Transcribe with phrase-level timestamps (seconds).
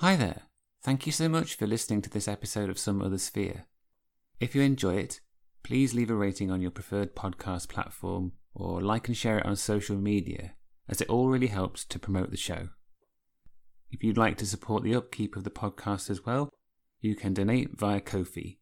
[0.00, 0.42] Hi there.
[0.80, 3.66] Thank you so much for listening to this episode of Some Other Sphere.
[4.38, 5.18] If you enjoy it,
[5.64, 9.56] please leave a rating on your preferred podcast platform or like and share it on
[9.56, 10.52] social media,
[10.88, 12.68] as it all really helps to promote the show.
[13.90, 16.48] If you'd like to support the upkeep of the podcast as well,
[17.00, 18.60] you can donate via Ko-fi.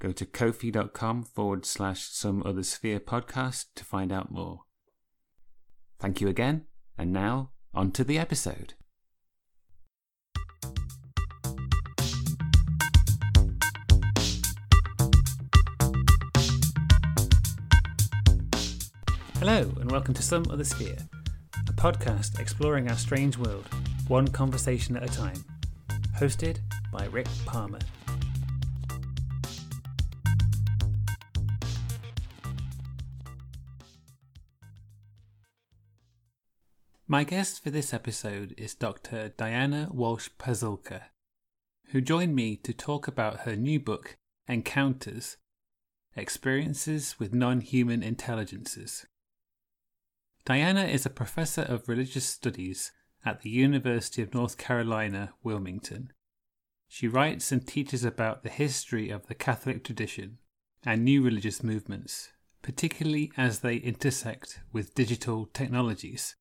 [0.00, 4.64] Go to ko-fi.com forward slash some other sphere podcast to find out more.
[5.98, 6.66] Thank you again,
[6.98, 8.74] and now on to the episode.
[19.46, 20.96] Hello, and welcome to Some Other Sphere,
[21.68, 23.68] a podcast exploring our strange world,
[24.08, 25.44] one conversation at a time.
[26.16, 27.80] Hosted by Rick Palmer.
[37.06, 39.34] My guest for this episode is Dr.
[39.36, 41.02] Diana Walsh Pasulka,
[41.88, 44.16] who joined me to talk about her new book,
[44.48, 45.36] Encounters
[46.16, 49.04] Experiences with Non Human Intelligences.
[50.46, 52.92] Diana is a professor of religious studies
[53.24, 56.12] at the University of North Carolina, Wilmington.
[56.86, 60.36] She writes and teaches about the history of the Catholic tradition
[60.84, 62.28] and new religious movements,
[62.60, 66.36] particularly as they intersect with digital technologies.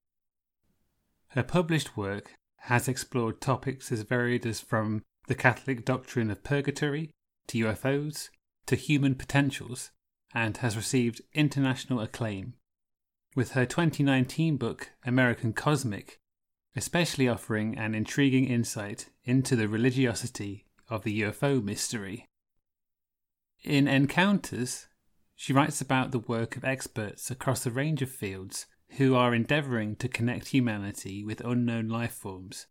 [1.30, 7.12] Her published work has explored topics as varied as from the Catholic doctrine of purgatory
[7.48, 8.28] to UFOs
[8.66, 9.92] to human potentials
[10.34, 12.56] and has received international acclaim
[13.36, 16.20] with her 2019 book, American Cosmic,
[16.76, 22.26] especially offering an intriguing insight into the religiosity of the UFO mystery.
[23.64, 24.88] In Encounters,
[25.36, 28.68] she writes about the work of experts across a range of fields
[28.98, 32.68] who are endeavouring to connect humanity with unknown life forms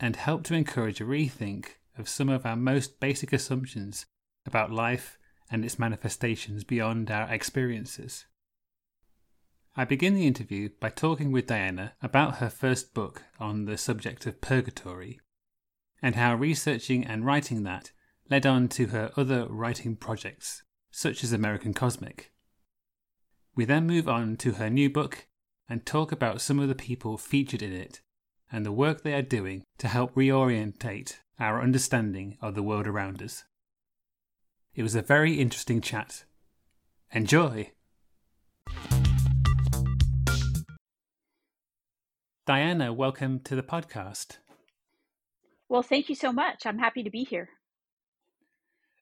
[0.00, 1.66] and help to encourage a rethink
[1.98, 4.06] of some of our most basic assumptions
[4.46, 5.18] about life
[5.50, 8.24] and its manifestations beyond our experiences.
[9.78, 14.26] I begin the interview by talking with Diana about her first book on the subject
[14.26, 15.20] of purgatory
[16.02, 17.92] and how researching and writing that
[18.28, 22.32] led on to her other writing projects, such as American Cosmic.
[23.54, 25.28] We then move on to her new book
[25.68, 28.00] and talk about some of the people featured in it
[28.50, 33.22] and the work they are doing to help reorientate our understanding of the world around
[33.22, 33.44] us.
[34.74, 36.24] It was a very interesting chat.
[37.12, 37.70] Enjoy!
[42.48, 44.38] Diana, welcome to the podcast.
[45.68, 46.64] Well, thank you so much.
[46.64, 47.50] I'm happy to be here.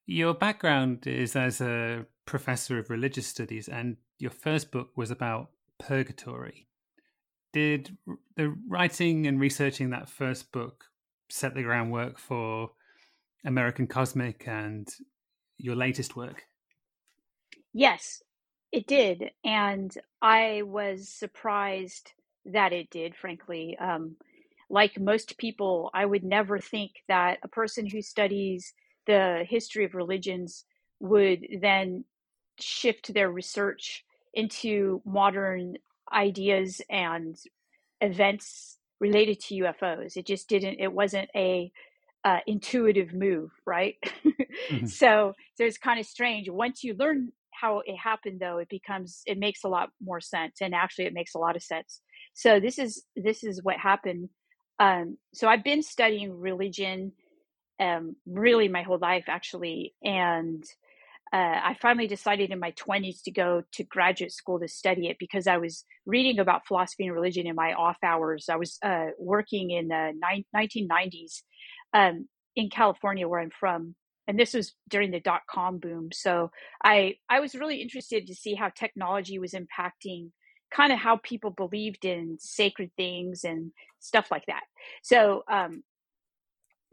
[0.05, 5.51] Your background is as a professor of religious studies, and your first book was about
[5.79, 6.67] purgatory.
[7.53, 7.97] Did
[8.35, 10.87] the writing and researching that first book
[11.29, 12.73] set the groundwork for
[13.45, 14.89] American Cosmic and
[15.57, 16.47] your latest work?
[17.73, 18.25] Yes,
[18.73, 19.31] it did.
[19.45, 22.11] And I was surprised
[22.53, 23.77] that it did, frankly.
[23.79, 24.17] Um,
[24.69, 28.73] like most people, I would never think that a person who studies
[29.07, 30.65] the history of religions
[31.01, 32.05] would then
[32.59, 35.77] shift their research into modern
[36.13, 37.37] ideas and
[38.01, 40.17] events related to UFOs.
[40.17, 40.81] It just didn't.
[40.81, 41.71] It wasn't a
[42.25, 43.97] uh, intuitive move, right?
[44.25, 44.87] mm-hmm.
[44.87, 46.49] So, so it's kind of strange.
[46.49, 50.57] Once you learn how it happened, though, it becomes it makes a lot more sense,
[50.61, 52.01] and actually, it makes a lot of sense.
[52.37, 54.29] So this is this is what happened.
[54.79, 57.13] Um, so I've been studying religion
[57.81, 60.63] um, really my whole life, actually, and
[61.33, 65.17] uh, I finally decided in my 20s to go to graduate school to study it
[65.19, 68.47] because I was reading about philosophy and religion in my off hours.
[68.51, 71.43] I was uh, working in the ni- 1990s
[71.95, 73.95] um, in California, where I'm from,
[74.29, 76.11] and this was during the dot com boom.
[76.13, 76.51] So
[76.85, 80.31] I I was really interested to see how technology was impacting
[80.75, 84.63] kind of how people believed in sacred things and stuff like that.
[85.03, 85.83] So, um,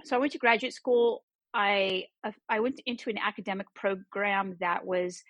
[0.04, 1.24] so I went to graduate school.
[1.54, 5.22] I uh, I went into an academic program that was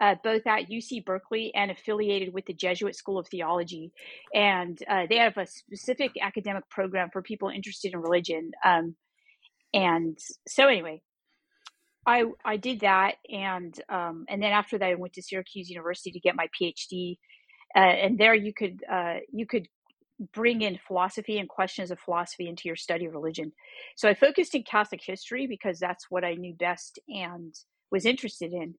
[0.00, 3.92] uh, both at UC Berkeley and affiliated with the Jesuit School of Theology,
[4.34, 8.52] and uh, they have a specific academic program for people interested in religion.
[8.64, 8.96] Um,
[9.74, 11.02] and so, anyway,
[12.06, 16.10] I I did that, and um, and then after that, I went to Syracuse University
[16.12, 17.18] to get my PhD
[17.74, 19.68] uh, and there you could uh, you could
[20.32, 23.52] bring in philosophy and questions of philosophy into your study of religion.
[23.96, 27.54] So I focused in Catholic history because that's what I knew best and
[27.90, 28.74] was interested in.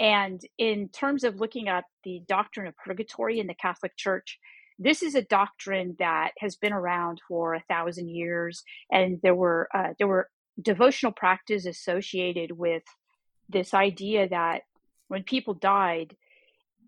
[0.00, 4.38] And in terms of looking at the doctrine of purgatory in the Catholic Church,
[4.78, 9.68] this is a doctrine that has been around for a thousand years, and there were
[9.74, 10.28] uh, there were
[10.60, 12.82] devotional practice associated with
[13.48, 14.62] this idea that
[15.08, 16.16] when people died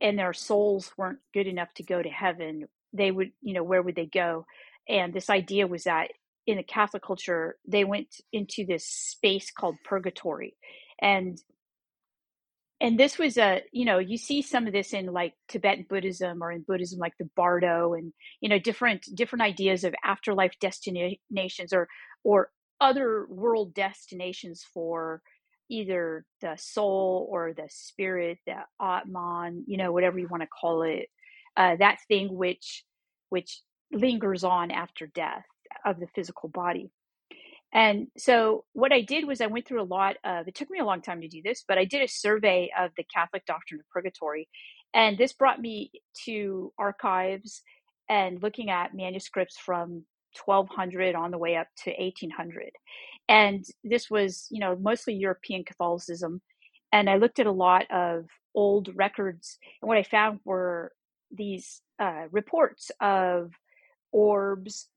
[0.00, 3.82] and their souls weren't good enough to go to heaven, they would, you know, where
[3.82, 4.46] would they go?
[4.88, 6.08] And this idea was that
[6.46, 10.56] in the Catholic culture, they went into this space called purgatory.
[11.00, 11.38] And
[12.82, 16.42] and this was a you know you see some of this in like tibetan buddhism
[16.42, 21.72] or in buddhism like the bardo and you know different different ideas of afterlife destinations
[21.72, 21.88] or
[22.24, 22.50] or
[22.80, 25.22] other world destinations for
[25.68, 30.82] either the soul or the spirit, the Atman, you know, whatever you want to call
[30.82, 31.08] it,
[31.56, 32.84] uh, that thing which
[33.30, 33.60] which
[33.92, 35.44] lingers on after death
[35.84, 36.90] of the physical body.
[37.72, 40.78] And so what I did was I went through a lot of it took me
[40.78, 43.80] a long time to do this, but I did a survey of the Catholic doctrine
[43.80, 44.48] of purgatory.
[44.94, 45.90] And this brought me
[46.26, 47.62] to archives
[48.10, 50.04] and looking at manuscripts from
[50.44, 52.70] 1200 on the way up to 1800
[53.32, 56.42] and this was you know mostly european catholicism
[56.92, 60.92] and i looked at a lot of old records and what i found were
[61.32, 63.52] these uh, reports of
[64.12, 64.88] orbs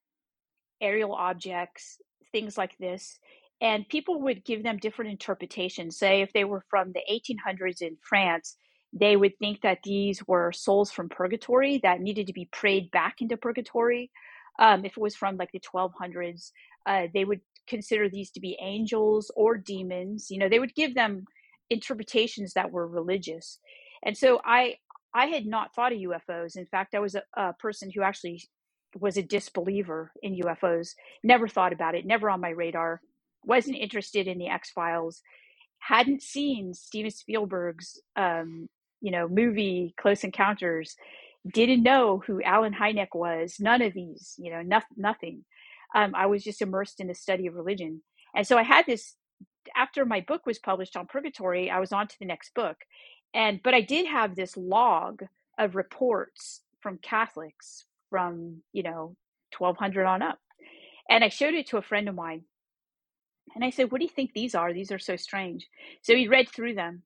[0.81, 1.97] aerial objects
[2.33, 3.19] things like this
[3.61, 5.97] and people would give them different interpretations.
[5.97, 8.57] Say if they were from the 1800s in france
[8.93, 13.15] they would think that these were souls from purgatory that needed to be prayed back
[13.21, 14.09] into purgatory.
[14.57, 16.51] Um, if it was from like the 1200s,
[16.85, 20.27] uh, they would consider these to be angels or demons.
[20.29, 21.25] You know, they would give them
[21.69, 23.59] interpretations that were religious.
[24.03, 24.75] And so I
[25.13, 26.57] I had not thought of UFOs.
[26.57, 28.43] In fact, I was a, a person who actually
[28.99, 30.89] was a disbeliever in UFOs.
[31.23, 32.05] Never thought about it.
[32.05, 33.01] Never on my radar.
[33.43, 35.21] Wasn't interested in the X Files.
[35.79, 38.67] Hadn't seen Steven Spielberg's um,
[39.01, 40.95] you know movie Close Encounters
[41.53, 43.57] didn't know who Allen Hynek was.
[43.59, 45.45] None of these, you know, no, nothing.
[45.93, 48.01] Um, I was just immersed in the study of religion.
[48.35, 49.15] And so I had this,
[49.75, 52.77] after my book was published on purgatory, I was on to the next book.
[53.33, 55.23] And, but I did have this log
[55.57, 59.15] of reports from Catholics from, you know,
[59.57, 60.39] 1200 on up.
[61.09, 62.43] And I showed it to a friend of mine.
[63.53, 64.73] And I said, What do you think these are?
[64.73, 65.67] These are so strange.
[66.01, 67.03] So he read through them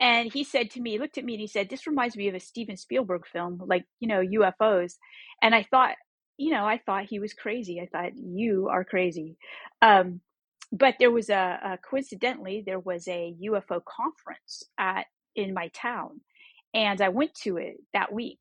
[0.00, 2.28] and he said to me, he looked at me and he said, This reminds me
[2.28, 4.94] of a Steven Spielberg film, like, you know, UFOs.
[5.42, 5.96] And I thought,
[6.38, 7.80] you know, I thought he was crazy.
[7.80, 9.38] I thought, you are crazy.
[9.82, 10.22] Um,
[10.72, 15.06] but there was a, a, coincidentally, there was a UFO conference at
[15.36, 16.22] in my town.
[16.74, 18.40] And I went to it that week.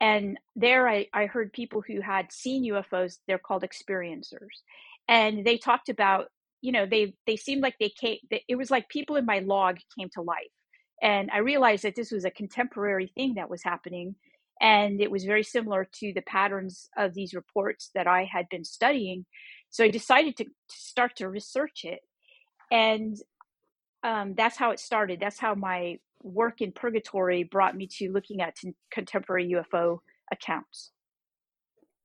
[0.00, 4.62] And there I, I heard people who had seen UFOs, they're called experiencers.
[5.08, 6.26] And they talked about,
[6.62, 8.18] you know, they they seemed like they came,
[8.48, 10.40] it was like people in my log came to life
[11.02, 14.16] and I realized that this was a contemporary thing that was happening.
[14.60, 18.64] And it was very similar to the patterns of these reports that I had been
[18.64, 19.24] studying.
[19.70, 22.00] So I decided to, to start to research it.
[22.70, 23.16] And
[24.02, 25.18] um, that's how it started.
[25.20, 28.56] That's how my work in purgatory brought me to looking at
[28.90, 29.98] contemporary UFO
[30.30, 30.90] accounts.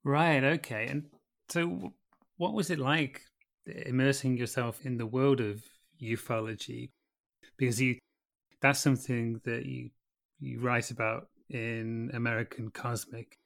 [0.03, 0.43] Right.
[0.43, 0.87] Okay.
[0.87, 1.05] And
[1.49, 1.93] so,
[2.37, 3.21] what was it like
[3.65, 5.63] immersing yourself in the world of
[6.01, 6.91] ufology?
[7.57, 7.97] Because you
[8.61, 9.89] that's something that you
[10.39, 13.37] you write about in American Cosmic.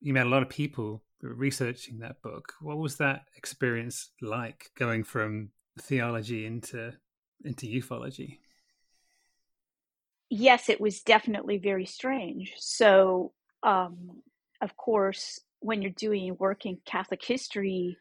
[0.00, 2.54] You met a lot of people researching that book.
[2.60, 6.94] What was that experience like going from theology into
[7.44, 8.38] into ufology?
[10.28, 12.54] Yes, it was definitely very strange.
[12.56, 14.22] So, um,
[14.60, 17.96] of course, when you're doing work in Catholic history,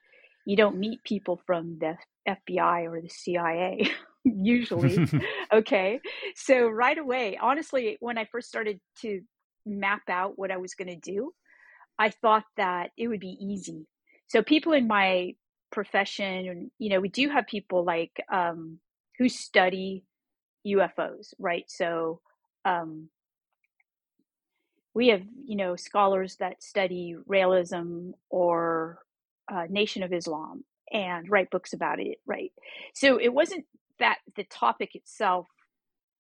[0.46, 3.90] you don't meet people from the FBI or the CIA.
[4.24, 5.08] usually.
[5.54, 6.00] okay.
[6.36, 9.22] So right away, honestly, when I first started to
[9.66, 11.34] map out what I was going to do,
[11.98, 13.86] I thought that it would be easy.
[14.28, 15.36] So people in my
[15.72, 18.80] profession, you know, we do have people like um,
[19.18, 20.04] who study
[20.66, 21.66] UFOs, right?
[21.68, 22.22] So
[22.66, 23.10] um,
[24.94, 29.00] we have, you know, scholars that study Raelism or
[29.52, 32.52] uh, Nation of Islam and write books about it, right?
[32.96, 33.66] So it wasn't
[34.00, 35.48] that the topic itself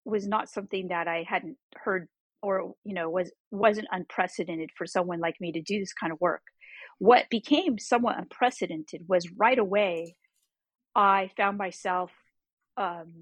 [0.05, 2.07] was not something that I hadn't heard
[2.43, 6.21] or you know was wasn't unprecedented for someone like me to do this kind of
[6.21, 6.43] work.
[6.99, 10.15] What became somewhat unprecedented was right away
[10.95, 12.11] I found myself
[12.77, 13.13] um,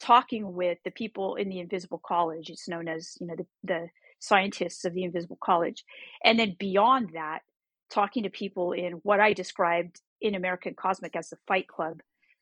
[0.00, 2.50] talking with the people in the Invisible College.
[2.50, 3.88] It's known as you know the, the
[4.20, 5.84] scientists of the Invisible College,
[6.24, 7.40] and then beyond that,
[7.92, 12.00] talking to people in what I described in American Cosmic as the Fight Club,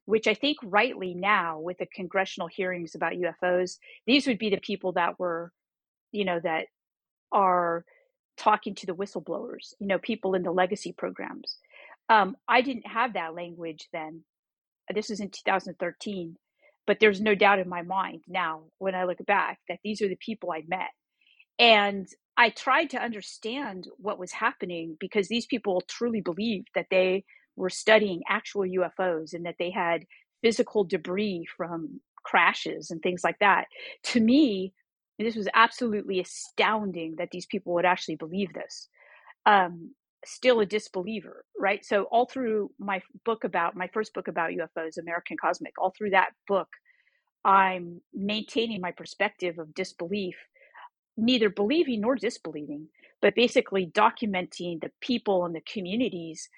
[0.09, 4.57] which I think rightly now with the congressional hearings about UFOs, these would be the
[4.57, 5.53] people that were,
[6.12, 6.65] you know, that
[7.31, 7.85] are
[8.38, 11.59] talking to the whistleblowers, you know, people in the legacy programs.
[12.09, 14.23] Um, I didn't have that language then.
[14.95, 16.37] This was in 2013,
[16.87, 20.09] but there's no doubt in my mind now when I look back that these are
[20.09, 20.88] the people I met.
[21.59, 27.25] And I tried to understand what was happening because these people truly believed that they
[27.59, 30.07] were studying actual UFOs and that they had
[30.43, 33.67] physical debris from crashes and things like that.
[34.05, 34.73] To me,
[35.19, 38.88] this was absolutely astounding that these people would actually believe this.
[39.47, 41.85] Um, still a disbeliever, right?
[41.85, 46.11] So all through my book about my first book about UFOs, American Cosmic, all through
[46.11, 46.69] that book,
[47.45, 50.37] I'm maintaining my perspective of disbelief,
[51.17, 52.88] neither believing nor disbelieving,
[53.23, 56.49] but basically documenting the people and the communities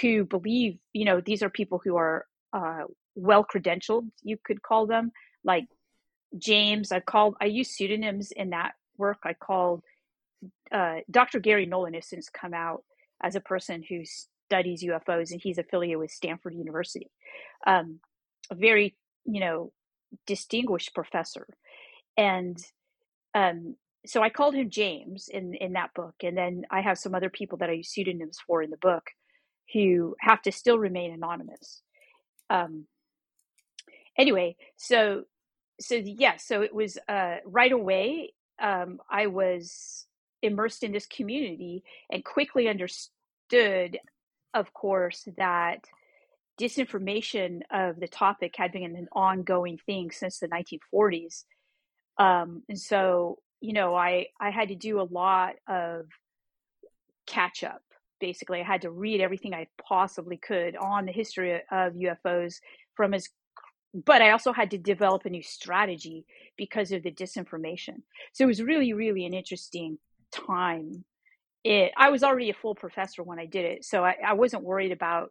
[0.00, 4.86] who believe, you know, these are people who are uh, well credentialed, you could call
[4.86, 5.12] them,
[5.44, 5.66] like
[6.38, 6.92] James.
[6.92, 9.18] I called, I use pseudonyms in that work.
[9.24, 9.82] I called
[10.72, 11.40] uh, Dr.
[11.40, 12.84] Gary Nolan has since come out
[13.22, 17.10] as a person who studies UFOs, and he's affiliated with Stanford University.
[17.66, 18.00] Um,
[18.50, 19.72] a very, you know,
[20.26, 21.46] distinguished professor,
[22.16, 22.58] and
[23.34, 27.14] um, so I called him James in in that book, and then I have some
[27.14, 29.04] other people that I use pseudonyms for in the book,
[29.72, 31.82] who have to still remain anonymous.
[32.48, 32.86] Um,
[34.18, 35.24] anyway, so
[35.80, 38.34] so yes, yeah, so it was uh, right away.
[38.60, 40.06] Um, I was
[40.42, 43.98] immersed in this community and quickly understood,
[44.54, 45.84] of course, that
[46.60, 51.44] disinformation of the topic had been an ongoing thing since the 1940s.
[52.18, 56.06] Um, and so, you know, I, I had to do a lot of
[57.26, 57.82] catch up.
[58.20, 62.56] Basically, I had to read everything I possibly could on the history of UFOs
[62.94, 63.28] from as
[63.92, 66.24] but I also had to develop a new strategy
[66.56, 68.02] because of the disinformation.
[68.32, 69.98] So it was really, really an interesting
[70.30, 71.04] time.
[71.62, 74.64] It i was already a full professor when i did it so i, I wasn't
[74.64, 75.30] worried about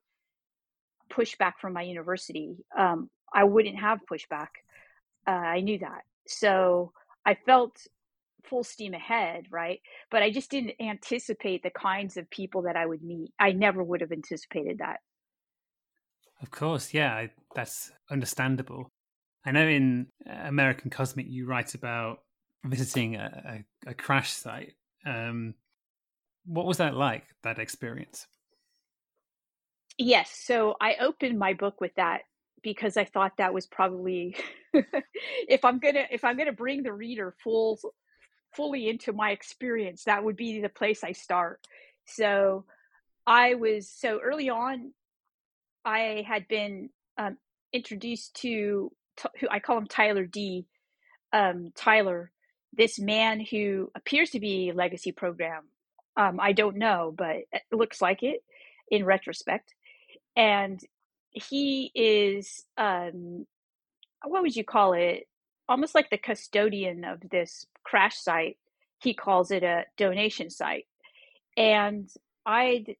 [1.11, 2.55] pushback from my university.
[2.77, 4.49] Um, i wouldn't have pushback.
[5.27, 6.01] Uh, i knew that.
[6.27, 6.91] So
[7.25, 7.81] i felt
[8.43, 9.79] full steam ahead right
[10.11, 13.83] but i just didn't anticipate the kinds of people that i would meet i never
[13.83, 14.99] would have anticipated that
[16.41, 18.89] of course yeah that's understandable
[19.45, 22.19] i know in american cosmic you write about
[22.65, 24.73] visiting a, a, a crash site
[25.05, 25.53] um,
[26.45, 28.27] what was that like, that experience?
[29.97, 30.31] Yes.
[30.31, 32.21] So I opened my book with that
[32.63, 34.35] because I thought that was probably
[35.47, 37.79] if I'm gonna if I'm gonna bring the reader full
[38.55, 41.59] fully into my experience, that would be the place I start.
[42.05, 42.65] So
[43.25, 44.93] I was so early on,
[45.85, 47.37] I had been um,
[47.71, 48.91] introduced to
[49.39, 50.65] who I call him Tyler D.
[51.31, 52.31] Um, Tyler
[52.73, 55.63] this man who appears to be legacy program.
[56.15, 58.43] Um, I don't know, but it looks like it
[58.91, 59.73] in retrospect.
[60.35, 60.79] And
[61.31, 63.45] he is, um,
[64.23, 65.27] what would you call it?
[65.67, 68.57] Almost like the custodian of this crash site.
[69.01, 70.87] He calls it a donation site.
[71.57, 72.09] And
[72.45, 72.95] I'd,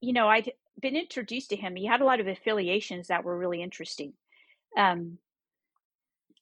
[0.00, 1.76] you know, I'd been introduced to him.
[1.76, 4.14] He had a lot of affiliations that were really interesting.
[4.76, 5.18] Um,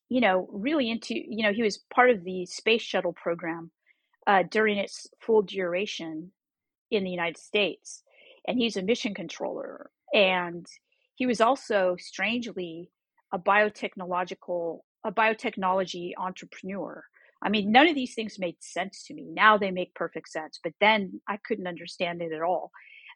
[0.08, 3.70] you know, really into, you know, he was part of the space shuttle program
[4.26, 6.32] uh, during its full duration
[6.90, 8.02] in the United States.
[8.46, 9.90] And he's a mission controller.
[10.12, 10.66] And
[11.14, 12.90] he was also, strangely,
[13.32, 17.04] a biotechnological, a biotechnology entrepreneur.
[17.42, 19.28] I mean, none of these things made sense to me.
[19.32, 22.70] Now they make perfect sense, but then I couldn't understand it at all.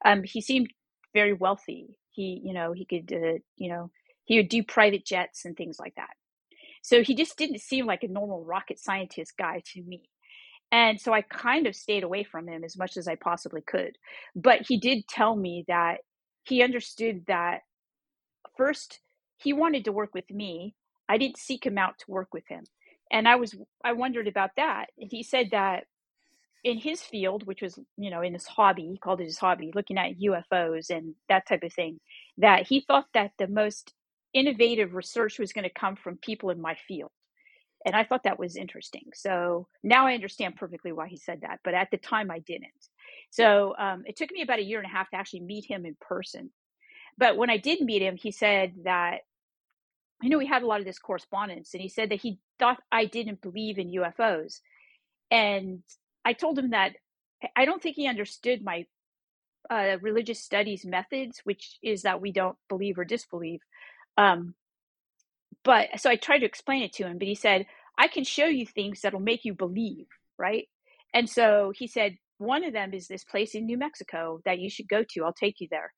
[0.04, 0.68] Um, he seemed
[1.12, 1.96] very wealthy.
[2.10, 3.90] He, you know, he could, uh, you know,
[4.24, 6.10] he would do private jets and things like that.
[6.82, 10.02] So he just didn't seem like a normal rocket scientist guy to me.
[10.72, 13.96] And so I kind of stayed away from him as much as I possibly could.
[14.34, 15.98] But he did tell me that
[16.44, 17.60] he understood that
[18.56, 19.00] first
[19.38, 20.74] he wanted to work with me.
[21.08, 22.64] I didn't seek him out to work with him.
[23.12, 24.86] And I was I wondered about that.
[24.98, 25.84] And he said that
[26.64, 29.70] in his field, which was, you know, in his hobby, he called it his hobby,
[29.74, 32.00] looking at UFOs and that type of thing,
[32.38, 33.94] that he thought that the most
[34.34, 37.10] innovative research was going to come from people in my field.
[37.86, 39.04] And I thought that was interesting.
[39.14, 41.60] So now I understand perfectly why he said that.
[41.64, 42.70] But at the time, I didn't.
[43.30, 45.86] So um, it took me about a year and a half to actually meet him
[45.86, 46.50] in person.
[47.18, 49.20] But when I did meet him, he said that,
[50.22, 52.82] you know we had a lot of this correspondence, and he said that he thought
[52.90, 54.60] I didn't believe in UFOs.
[55.30, 55.82] And
[56.24, 56.92] I told him that
[57.56, 58.86] I don't think he understood my
[59.70, 63.60] uh, religious studies methods, which is that we don't believe or disbelieve.
[64.16, 64.54] Um,
[65.64, 67.66] but so I tried to explain it to him, but he said,
[67.98, 70.06] I can show you things that'll make you believe,
[70.38, 70.68] right?
[71.12, 74.68] And so he said, one of them is this place in New Mexico that you
[74.68, 75.24] should go to.
[75.24, 75.92] I'll take you there.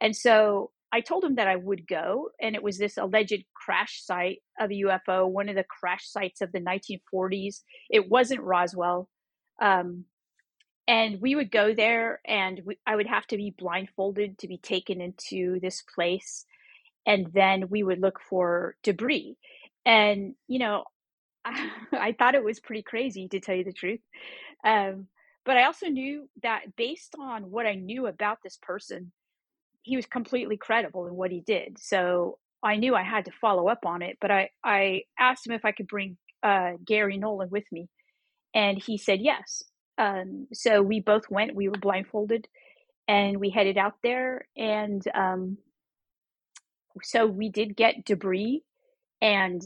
[0.00, 4.02] And so I told him that I would go, and it was this alleged crash
[4.04, 7.62] site of a UFO, one of the crash sites of the 1940s.
[7.90, 9.08] It wasn't Roswell.
[9.60, 10.04] Um,
[10.88, 14.58] and we would go there, and we, I would have to be blindfolded to be
[14.58, 16.46] taken into this place.
[17.04, 19.36] And then we would look for debris.
[19.84, 20.84] And, you know,
[21.44, 24.00] I, I thought it was pretty crazy to tell you the truth.
[24.64, 25.08] Um,
[25.44, 29.12] but I also knew that based on what I knew about this person,
[29.86, 31.78] he was completely credible in what he did.
[31.78, 34.18] So I knew I had to follow up on it.
[34.20, 37.88] But I, I asked him if I could bring uh, Gary Nolan with me,
[38.52, 39.62] and he said yes.
[39.96, 41.54] Um, so we both went.
[41.54, 42.48] We were blindfolded,
[43.06, 44.48] and we headed out there.
[44.56, 45.58] And um,
[47.04, 48.64] so we did get debris,
[49.22, 49.62] and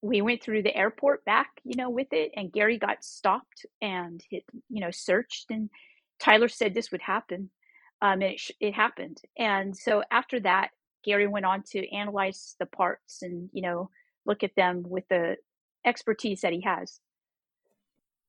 [0.00, 2.32] we went through the airport back, you know, with it.
[2.34, 5.50] And Gary got stopped and hit, you know, searched.
[5.50, 5.68] And
[6.18, 7.50] Tyler said this would happen
[8.02, 9.22] um, it, it happened.
[9.38, 10.70] And so after that,
[11.04, 13.90] Gary went on to analyze the parts and you know
[14.26, 15.36] look at them with the
[15.84, 17.00] expertise that he has.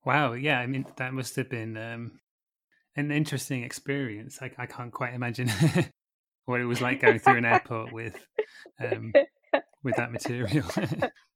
[0.05, 2.19] Wow, yeah, I mean that must have been um,
[2.95, 4.39] an interesting experience.
[4.41, 5.51] I, I can't quite imagine
[6.45, 8.25] what it was like going through an airport with
[8.79, 9.13] um,
[9.83, 10.65] with that material.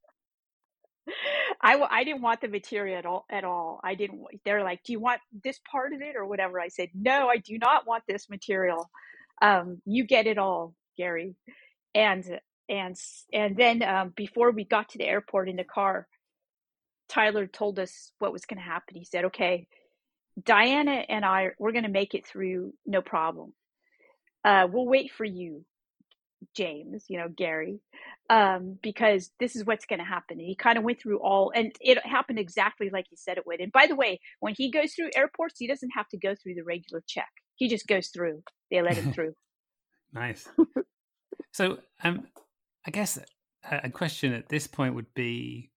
[1.61, 3.79] I, I didn't want the material at all at all.
[3.83, 4.21] I didn't.
[4.45, 7.37] They're like, "Do you want this part of it or whatever?" I said, "No, I
[7.37, 8.89] do not want this material.
[9.41, 11.35] Um, you get it all, Gary."
[11.95, 12.25] And
[12.69, 12.95] and
[13.33, 16.07] and then um, before we got to the airport in the car,
[17.09, 18.95] Tyler told us what was going to happen.
[18.95, 19.67] He said, "Okay,
[20.43, 23.53] Diana and I, we're going to make it through, no problem.
[24.43, 25.65] Uh, we'll wait for you
[26.55, 27.79] James, you know, Gary,
[28.29, 30.39] um, because this is what's going to happen.
[30.39, 33.47] And he kind of went through all, and it happened exactly like he said it
[33.47, 33.59] would.
[33.59, 36.55] And by the way, when he goes through airports, he doesn't have to go through
[36.55, 37.29] the regular check.
[37.55, 38.43] He just goes through.
[38.69, 39.33] They let him through.
[40.13, 40.47] nice.
[41.51, 42.27] so, um,
[42.85, 43.19] I guess
[43.69, 45.71] a question at this point would be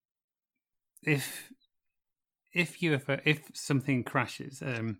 [1.03, 1.51] if
[2.53, 4.99] if UFO if something crashes, um,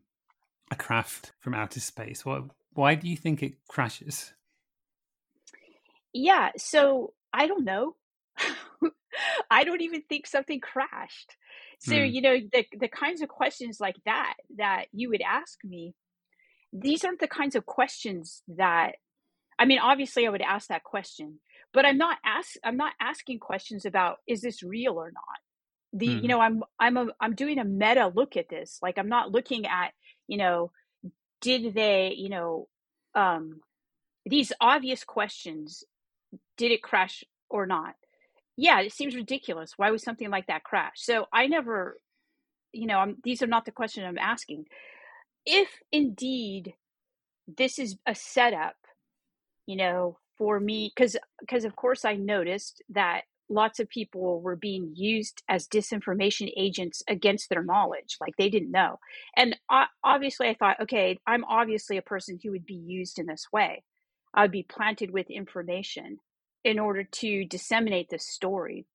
[0.72, 4.34] a craft from outer space, what why do you think it crashes?
[6.14, 7.96] Yeah, so I don't know.
[9.52, 11.36] I don't even think something crashed.
[11.80, 12.14] So, mm.
[12.14, 15.94] you know, the the kinds of questions like that that you would ask me,
[16.74, 18.96] these aren't the kinds of questions that
[19.58, 21.40] I mean, obviously I would ask that question,
[21.74, 26.00] but I'm not ask I'm not asking questions about is this real or not.
[26.00, 26.22] The mm.
[26.22, 28.80] you know, I'm I'm a I'm doing a meta look at this.
[28.82, 29.92] Like I'm not looking at,
[30.28, 30.72] you know,
[31.42, 32.68] did they, you know,
[33.16, 33.62] um
[34.26, 35.84] these obvious questions
[36.58, 37.96] did it crash or not?
[38.58, 39.74] Yeah, it seems ridiculous.
[39.78, 40.94] Why would something like that crash?
[40.98, 41.98] So I never,
[42.74, 44.66] you know, I'm, these are not the questions I'm asking.
[45.46, 46.74] If indeed
[47.48, 48.76] this is a setup,
[49.66, 54.56] you know, for me, because because of course I noticed that lots of people were
[54.56, 58.98] being used as disinformation agents against their knowledge like they didn't know
[59.36, 59.56] and
[60.04, 63.84] obviously i thought okay i'm obviously a person who would be used in this way
[64.34, 66.18] i would be planted with information
[66.64, 68.86] in order to disseminate this story.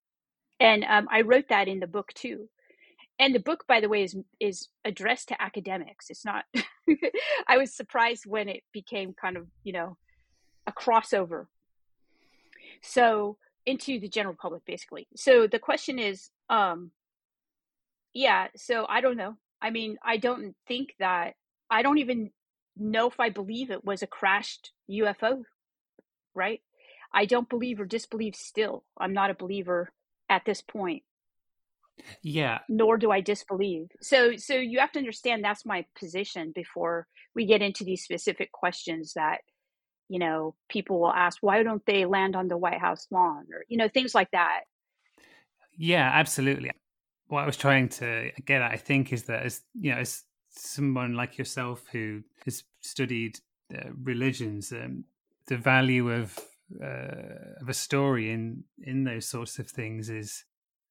[0.59, 2.49] And um, I wrote that in the book too.
[3.19, 6.09] And the book, by the way, is is addressed to academics.
[6.09, 6.45] It's not.
[7.47, 9.97] I was surprised when it became kind of you know
[10.67, 11.47] a crossover.
[12.81, 15.07] So into the general public, basically.
[15.15, 16.91] So the question is, um,
[18.13, 18.47] yeah.
[18.55, 19.35] So I don't know.
[19.61, 21.33] I mean, I don't think that.
[21.69, 22.29] I don't even
[22.77, 25.41] know if I believe it was a crashed UFO,
[26.35, 26.61] right?
[27.13, 28.83] I don't believe or disbelieve still.
[28.97, 29.91] I'm not a believer
[30.29, 31.03] at this point.
[32.21, 32.59] Yeah.
[32.69, 33.87] Nor do I disbelieve.
[34.01, 38.51] So so you have to understand that's my position before we get into these specific
[38.51, 39.39] questions that
[40.09, 43.63] you know people will ask why don't they land on the White House lawn or
[43.67, 44.61] you know things like that.
[45.77, 46.71] Yeah, absolutely.
[47.27, 50.23] What I was trying to get at I think is that as you know as
[50.49, 53.39] someone like yourself who has studied
[53.75, 55.03] uh, religions um,
[55.47, 56.37] the value of
[56.83, 60.43] uh, of a story in in those sorts of things is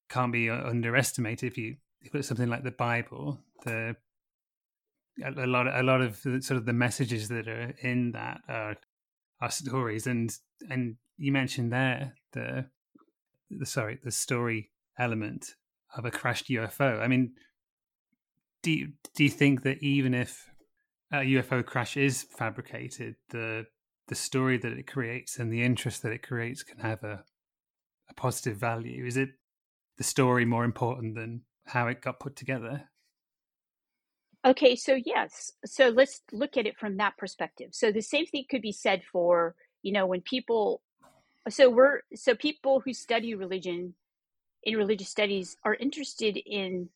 [0.09, 1.51] can't be underestimated.
[1.51, 3.97] If you, you put something like the Bible, the
[5.25, 8.77] a, lot a lot of the, sort of the messages that are in that are
[9.41, 10.31] are stories, and
[10.71, 12.67] and you mentioned there the
[13.51, 15.55] the sorry the story element
[15.97, 17.01] of a crashed UFO.
[17.01, 17.33] I mean,
[18.63, 20.51] do you, do you think that even if
[21.13, 23.67] a UFO crash is fabricated, the
[24.09, 27.25] the story that it creates and the interest that it creates can have a,
[28.09, 29.05] a positive value?
[29.05, 29.31] Is it
[29.99, 32.89] the story more important than how it got put together?
[34.45, 35.53] Okay, so yes.
[35.65, 37.71] So let's look at it from that perspective.
[37.73, 40.83] So the same thing could be said for, you know, when people
[41.49, 43.95] so we're so people who study religion
[44.65, 46.89] in religious studies are interested in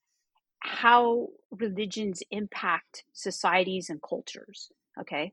[0.60, 4.70] how religions impact societies and cultures.
[5.00, 5.32] Okay.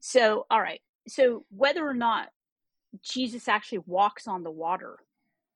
[0.00, 0.80] So, all right.
[1.08, 2.28] So whether or not
[3.02, 4.96] Jesus actually walks on the water,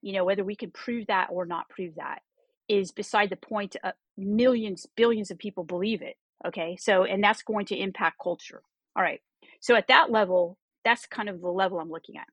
[0.02, 2.22] you know, whether we can prove that or not prove that
[2.68, 3.76] is beside the point.
[3.82, 6.16] Uh, millions, billions of people believe it.
[6.46, 6.76] Okay.
[6.80, 8.62] So, and that's going to impact culture.
[8.96, 9.20] All right.
[9.60, 12.26] So at that level, that's kind of the level I'm looking at.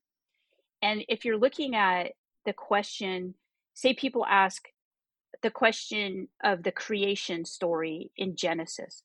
[0.82, 2.12] And if you're looking at
[2.44, 3.34] the question,
[3.74, 4.68] say people ask
[5.42, 9.02] the question of the creation story in Genesis.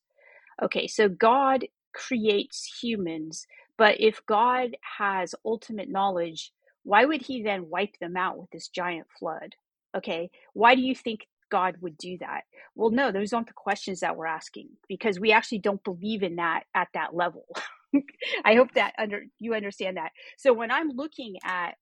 [0.62, 3.46] Okay, so God creates humans,
[3.78, 6.52] but if God has ultimate knowledge,
[6.84, 9.56] why would he then wipe them out with this giant flood?
[9.96, 12.42] Okay, why do you think God would do that?
[12.76, 16.38] Well, no, those aren't the questions that we're asking because we actually don't believe in
[16.38, 17.46] that at that level.
[18.46, 20.12] I hope that under you understand that.
[20.38, 21.76] So when I'm looking at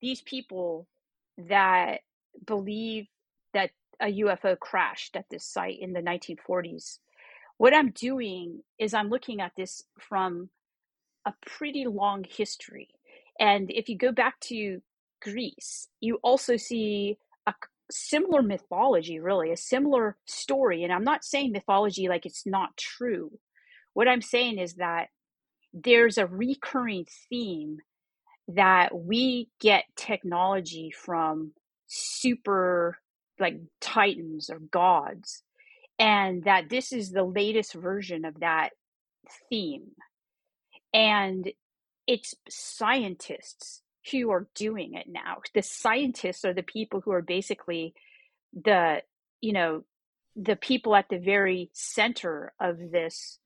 [0.00, 0.88] these people
[1.38, 2.00] that
[2.46, 3.06] believe
[3.54, 6.98] that a UFO crashed at this site in the 1940s,
[7.58, 10.50] what I'm doing is I'm looking at this from
[11.26, 12.88] a pretty long history.
[13.38, 14.80] And if you go back to
[15.22, 17.54] Greece, you also see a
[17.90, 20.84] similar mythology, really, a similar story.
[20.84, 23.30] And I'm not saying mythology like it's not true.
[23.94, 25.08] What I'm saying is that
[25.72, 27.78] there's a recurring theme
[28.48, 31.52] that we get technology from
[31.86, 32.98] super
[33.38, 35.42] like titans or gods
[35.98, 38.70] and that this is the latest version of that
[39.48, 39.90] theme
[40.92, 41.50] and
[42.06, 47.94] it's scientists who are doing it now the scientists are the people who are basically
[48.52, 49.02] the
[49.40, 49.84] you know
[50.36, 53.38] the people at the very center of this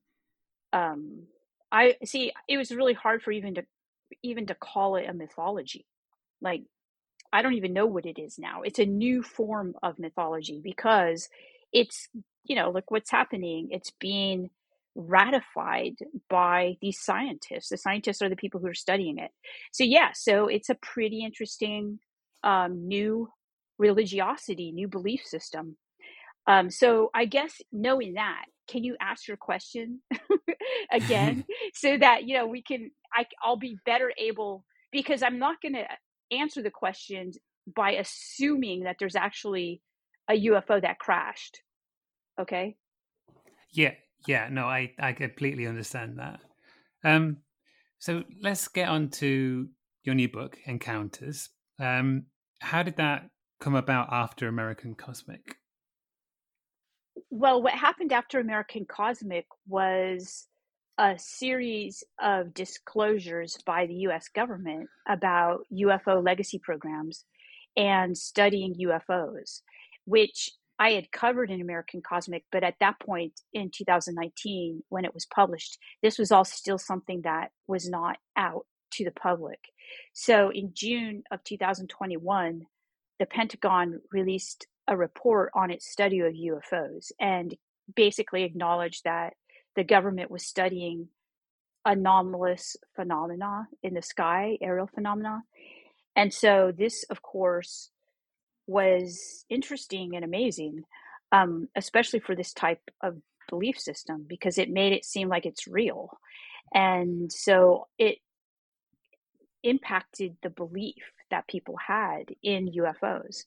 [0.73, 1.25] um
[1.73, 3.65] i see it was really hard for even to
[4.23, 5.87] even to call it a mythology
[6.41, 6.63] like
[7.35, 8.63] I don't even know what it is now.
[8.63, 11.29] It's a new form of mythology because
[11.73, 12.09] it's,
[12.45, 13.71] you know, look what's happening.
[13.73, 14.51] It's being
[14.95, 15.95] ratified
[16.31, 17.69] by these scientists.
[17.69, 19.31] The scientists are the people who are studying it.
[19.73, 21.99] So, yeah, so it's a pretty interesting
[22.43, 23.29] um, new
[23.79, 25.77] religiosity, new belief system.
[26.47, 30.01] Um, so, I guess knowing that, can you ask your question
[30.93, 35.61] again so that, you know, we can, I, I'll be better able because I'm not
[35.61, 35.87] going to
[36.37, 37.39] answer the questions
[37.75, 39.81] by assuming that there's actually
[40.29, 41.61] a UFO that crashed.
[42.41, 42.77] Okay?
[43.71, 43.93] Yeah,
[44.27, 46.41] yeah, no, I I completely understand that.
[47.03, 47.39] Um
[47.99, 49.69] so let's get on to
[50.03, 51.51] your new book, Encounters.
[51.79, 52.27] Um
[52.61, 53.29] how did that
[53.61, 55.57] come about after American Cosmic?
[57.31, 60.47] Well, what happened after American Cosmic was
[60.99, 67.25] a series of disclosures by the US government about UFO legacy programs
[67.77, 69.63] and studying UFOs,
[70.05, 75.15] which I had covered in American Cosmic, but at that point in 2019, when it
[75.15, 79.61] was published, this was all still something that was not out to the public.
[80.13, 82.67] So in June of 2021,
[83.19, 87.55] the Pentagon released a report on its study of UFOs and
[87.95, 89.35] basically acknowledged that
[89.77, 91.09] the government was studying
[91.85, 95.43] anomalous phenomena in the sky, aerial phenomena.
[96.17, 97.91] And so this, of course,
[98.67, 100.85] was interesting and amazing,
[101.33, 103.17] um, especially for this type of
[103.49, 106.11] belief system, because it made it seem like it's real.
[106.73, 108.19] And so it
[109.63, 113.45] impacted the belief that people had in UFOs.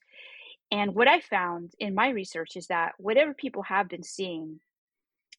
[0.71, 4.59] And what I found in my research is that whatever people have been seeing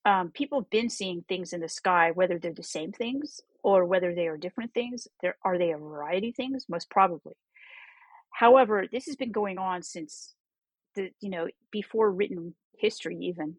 [0.04, 3.84] um, people have been seeing things in the sky, whether they're the same things or
[3.84, 5.08] whether they are different things.
[5.20, 6.66] There are they a variety of things?
[6.68, 7.34] Most probably.
[8.38, 10.32] However, this has been going on since
[10.94, 13.56] the you know before written history even.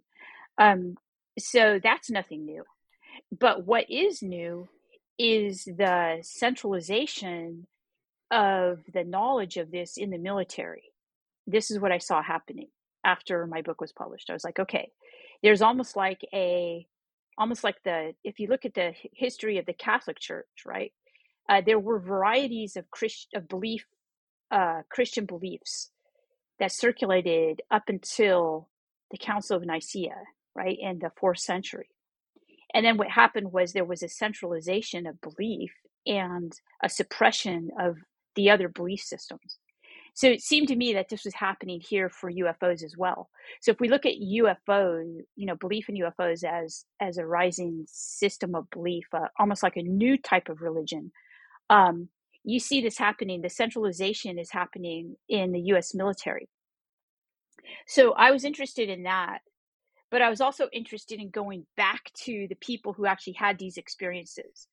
[0.57, 0.95] Um,
[1.37, 2.63] so that's nothing new.
[3.37, 4.69] But what is new
[5.17, 7.67] is the centralization
[8.31, 10.93] of the knowledge of this in the military.
[11.45, 12.69] This is what I saw happening
[13.03, 14.29] after my book was published.
[14.29, 14.91] I was like, okay,
[15.43, 16.87] there's almost like a
[17.37, 20.91] almost like the if you look at the history of the catholic church right
[21.47, 23.85] uh, there were varieties of Christ, of belief
[24.51, 25.91] uh, christian beliefs
[26.59, 28.69] that circulated up until
[29.11, 30.15] the council of nicaea
[30.55, 31.89] right in the fourth century
[32.73, 35.71] and then what happened was there was a centralization of belief
[36.07, 37.97] and a suppression of
[38.35, 39.57] the other belief systems
[40.15, 43.29] So it seemed to me that this was happening here for UFOs as well.
[43.61, 47.85] So if we look at UFOs, you know, belief in UFOs as as a rising
[47.87, 51.13] system of belief, uh, almost like a new type of religion,
[51.69, 52.09] um,
[52.43, 53.41] you see this happening.
[53.41, 55.93] The centralization is happening in the U.S.
[55.93, 56.49] military.
[57.87, 59.39] So I was interested in that,
[60.09, 63.77] but I was also interested in going back to the people who actually had these
[63.77, 64.67] experiences.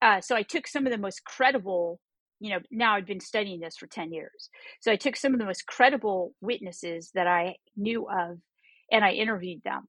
[0.00, 2.00] Uh, so I took some of the most credible
[2.40, 4.48] you know, now I've been studying this for 10 years.
[4.80, 8.38] So I took some of the most credible witnesses that I knew of
[8.90, 9.84] and I interviewed them.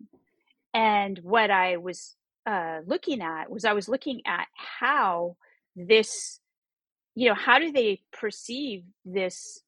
[0.73, 4.47] And what I was uh, looking at was I was looking at
[4.79, 5.35] how
[5.75, 6.39] this,
[7.15, 9.61] you know, how do they perceive this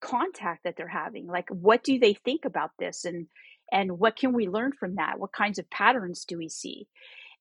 [0.00, 1.26] contact that they're having?
[1.26, 3.04] Like, what do they think about this?
[3.04, 3.26] And,
[3.70, 5.18] and what can we learn from that?
[5.18, 6.88] What kinds of patterns do we see?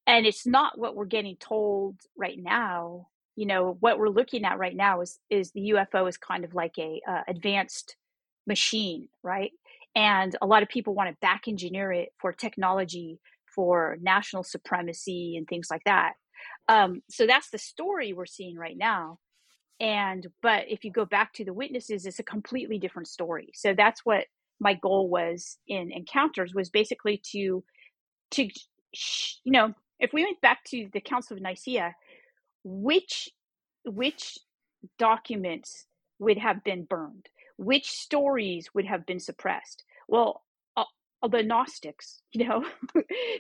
[0.06, 3.08] And it's not what we're getting told right now
[3.40, 6.54] you know what we're looking at right now is is the UFO is kind of
[6.54, 7.96] like a uh, advanced
[8.46, 9.52] machine, right?
[9.96, 13.18] And a lot of people want to back engineer it for technology,
[13.56, 16.16] for national supremacy, and things like that.
[16.68, 19.20] Um, so that's the story we're seeing right now.
[19.80, 23.50] And but if you go back to the witnesses, it's a completely different story.
[23.54, 24.26] So that's what
[24.60, 27.64] my goal was in encounters was basically to
[28.32, 31.96] to you know if we went back to the Council of Nicaea
[32.64, 33.30] which
[33.86, 34.38] which
[34.98, 35.86] documents
[36.20, 37.28] would have been burned?
[37.58, 39.84] Which stories would have been suppressed?
[40.08, 40.44] Well
[40.76, 40.84] uh,
[41.30, 42.66] the gnostics you know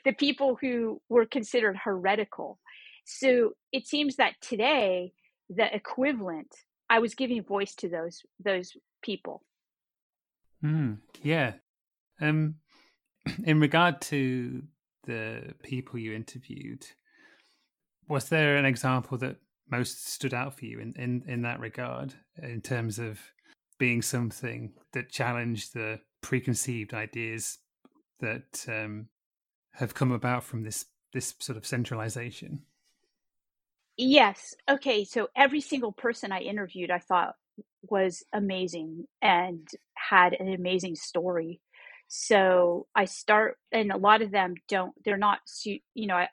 [0.05, 2.59] the people who were considered heretical.
[3.05, 5.13] So it seems that today
[5.49, 6.53] the equivalent
[6.89, 9.43] i was giving voice to those those people
[10.63, 11.53] mm, yeah
[12.21, 12.55] um
[13.43, 14.63] in regard to
[15.05, 16.85] the people you interviewed
[18.07, 19.37] was there an example that
[19.71, 23.19] most stood out for you in, in, in that regard, in terms of
[23.77, 27.59] being something that challenged the preconceived ideas
[28.19, 29.07] that um,
[29.75, 32.63] have come about from this this sort of centralization?
[34.01, 34.55] Yes.
[34.69, 35.03] Okay.
[35.03, 37.35] So every single person I interviewed, I thought
[37.89, 41.59] was amazing and had an amazing story.
[42.07, 44.93] So I start, and a lot of them don't.
[45.03, 45.39] They're not.
[45.65, 46.29] You know, I,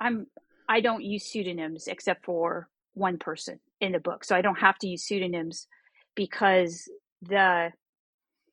[0.00, 0.28] I'm
[0.66, 4.24] I don't use pseudonyms except for one person in the book.
[4.24, 5.66] So I don't have to use pseudonyms
[6.14, 7.72] because the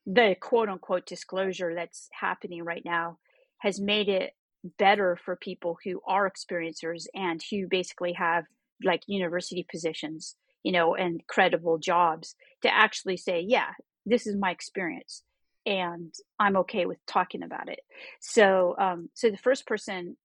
[0.04, 3.16] the quote unquote disclosure that's happening right now
[3.60, 4.34] has made it
[4.78, 8.44] better for people who are experiencers and who basically have
[8.82, 13.70] like university positions, you know, and credible jobs to actually say, yeah,
[14.06, 15.22] this is my experience
[15.66, 17.80] and I'm okay with talking about it.
[18.20, 20.16] So, um, so the first person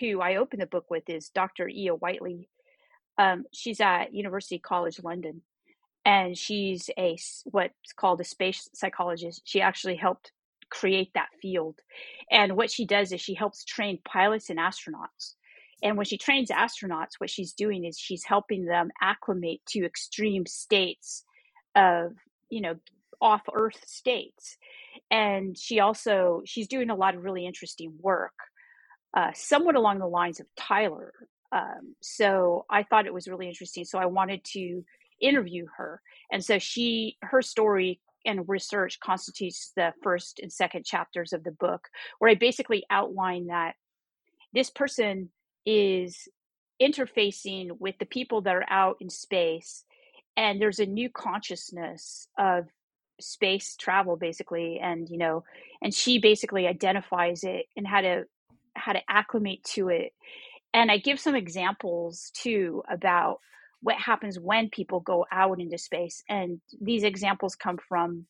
[0.00, 1.68] who I open the book with is Dr.
[1.68, 2.48] Iya Whiteley.
[3.16, 5.42] Um, she's at University College London,
[6.04, 9.42] and she's a what's called a space psychologist.
[9.44, 10.32] She actually helped
[10.70, 11.78] create that field,
[12.30, 15.34] and what she does is she helps train pilots and astronauts.
[15.82, 20.44] And when she trains astronauts, what she's doing is she's helping them acclimate to extreme
[20.44, 21.24] states
[21.76, 22.12] of,
[22.50, 22.74] you know,
[23.20, 24.56] off Earth states.
[25.10, 28.34] And she also she's doing a lot of really interesting work
[29.16, 31.12] uh, somewhat along the lines of Tyler.
[31.52, 33.84] Um, so I thought it was really interesting.
[33.84, 34.84] So I wanted to
[35.20, 36.00] interview her.
[36.30, 41.50] And so she, her story and research constitutes the first and second chapters of the
[41.50, 41.88] book,
[42.18, 43.74] where I basically outline that
[44.52, 45.30] this person
[45.66, 46.28] is
[46.80, 49.84] interfacing with the people that are out in space
[50.36, 52.68] and there's a new consciousness of
[53.20, 55.42] space travel basically and you know
[55.82, 58.24] and she basically identifies it and how to
[58.78, 60.12] how to acclimate to it.
[60.72, 63.40] And I give some examples too about
[63.82, 66.22] what happens when people go out into space.
[66.28, 68.26] And these examples come from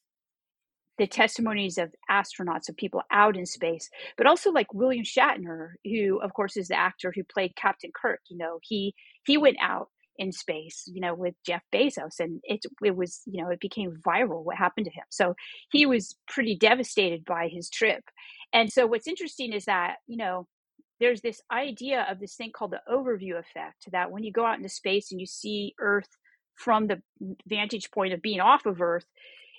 [0.99, 6.21] the testimonies of astronauts, of people out in space, but also like William Shatner, who
[6.21, 8.21] of course is the actor who played Captain Kirk.
[8.29, 12.61] You know, he he went out in space, you know, with Jeff Bezos, and it
[12.85, 15.05] it was you know it became viral what happened to him.
[15.09, 15.35] So
[15.71, 18.03] he was pretty devastated by his trip,
[18.53, 20.47] and so what's interesting is that, you know,
[21.01, 24.57] there's this idea of this thing called the overview effect that when you go out
[24.57, 26.09] into space and you see Earth
[26.55, 27.01] from the
[27.47, 29.07] vantage point of being off of Earth,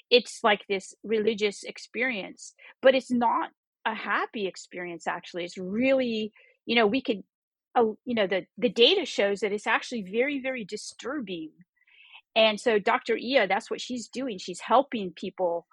[0.10, 3.52] it's like this religious experience, but it's not
[3.86, 5.46] a happy experience actually.
[5.46, 6.34] It's really,
[6.66, 7.24] you know, we could
[7.76, 11.52] uh, you know the the data shows that it's actually very very disturbing.
[12.36, 13.18] And so Dr.
[13.18, 14.38] Iya, that's what she's doing.
[14.38, 15.68] She's helping people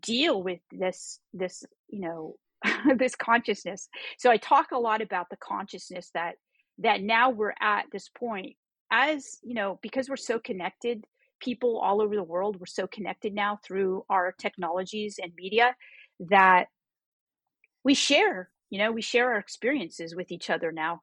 [0.00, 2.36] deal with this this you know
[2.96, 3.88] this consciousness.
[4.18, 6.34] So I talk a lot about the consciousness that
[6.78, 8.56] that now we're at this point
[8.90, 11.04] as, you know, because we're so connected
[11.40, 12.56] people all over the world.
[12.58, 15.74] We're so connected now through our technologies and media
[16.30, 16.66] that
[17.84, 21.00] we share, you know, we share our experiences with each other now.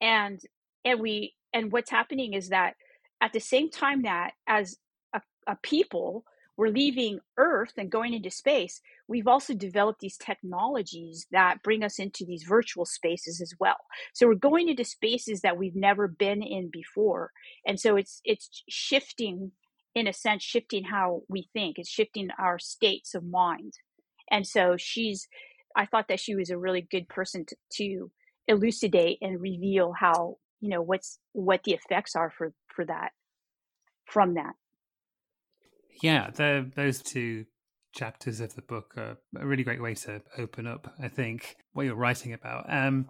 [0.00, 0.40] And
[0.84, 2.74] and we and what's happening is that
[3.20, 4.76] at the same time that as
[5.14, 6.24] a, a people
[6.62, 11.98] we're leaving Earth and going into space, we've also developed these technologies that bring us
[11.98, 13.78] into these virtual spaces as well.
[14.14, 17.32] So we're going into spaces that we've never been in before.
[17.66, 19.50] And so it's it's shifting
[19.96, 21.80] in a sense shifting how we think.
[21.80, 23.72] It's shifting our states of mind.
[24.30, 25.26] And so she's
[25.74, 28.10] I thought that she was a really good person to, to
[28.46, 33.10] elucidate and reveal how, you know, what's what the effects are for for that
[34.06, 34.54] from that.
[36.00, 36.30] Yeah,
[36.74, 37.46] those two
[37.92, 41.84] chapters of the book are a really great way to open up, I think, what
[41.84, 42.72] you're writing about.
[42.72, 43.08] Um,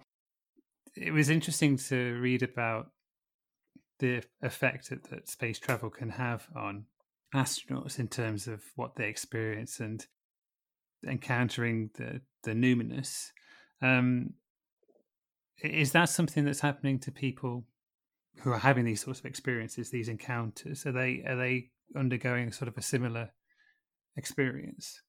[0.96, 2.90] it was interesting to read about
[3.98, 6.86] the effect that, that space travel can have on
[7.34, 10.06] astronauts in terms of what they experience and
[11.06, 13.28] encountering the, the numinous.
[13.80, 14.34] Um,
[15.62, 17.64] is that something that's happening to people
[18.40, 20.84] who are having these sorts of experiences, these encounters?
[20.86, 23.30] Are they are they undergoing sort of a similar
[24.16, 25.00] experience?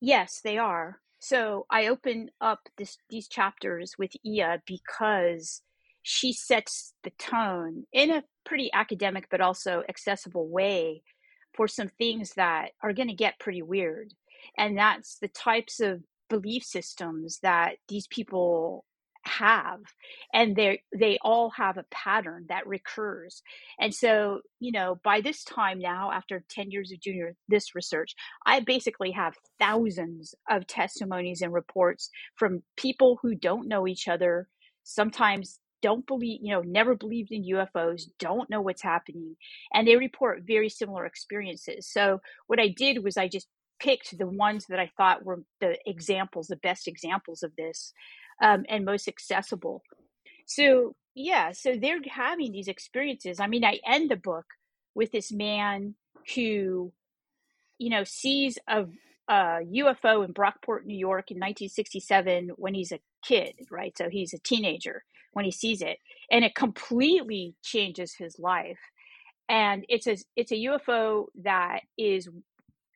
[0.00, 1.00] Yes, they are.
[1.18, 5.62] So I open up this, these chapters with Iya because
[6.02, 11.02] she sets the tone in a pretty academic but also accessible way
[11.54, 14.14] for some things that are going to get pretty weird.
[14.56, 18.84] And that's the types of belief systems that these people
[19.28, 19.80] have
[20.34, 23.42] and they they all have a pattern that recurs.
[23.80, 28.14] And so you know by this time now after 10 years of doing this research
[28.46, 34.48] i basically have thousands of testimonies and reports from people who don't know each other
[34.84, 39.36] sometimes don't believe you know never believed in ufos don't know what's happening
[39.74, 41.88] and they report very similar experiences.
[41.90, 43.48] So what i did was i just
[43.80, 47.92] picked the ones that I thought were the examples, the best examples of this,
[48.42, 49.82] um, and most accessible.
[50.46, 53.40] So yeah, so they're having these experiences.
[53.40, 54.46] I mean, I end the book
[54.94, 55.94] with this man
[56.34, 56.92] who,
[57.78, 58.84] you know, sees a,
[59.28, 63.96] a UFO in Brockport, New York in 1967 when he's a kid, right?
[63.98, 65.98] So he's a teenager when he sees it,
[66.30, 68.78] and it completely changes his life.
[69.48, 72.28] And it's a it's a UFO that is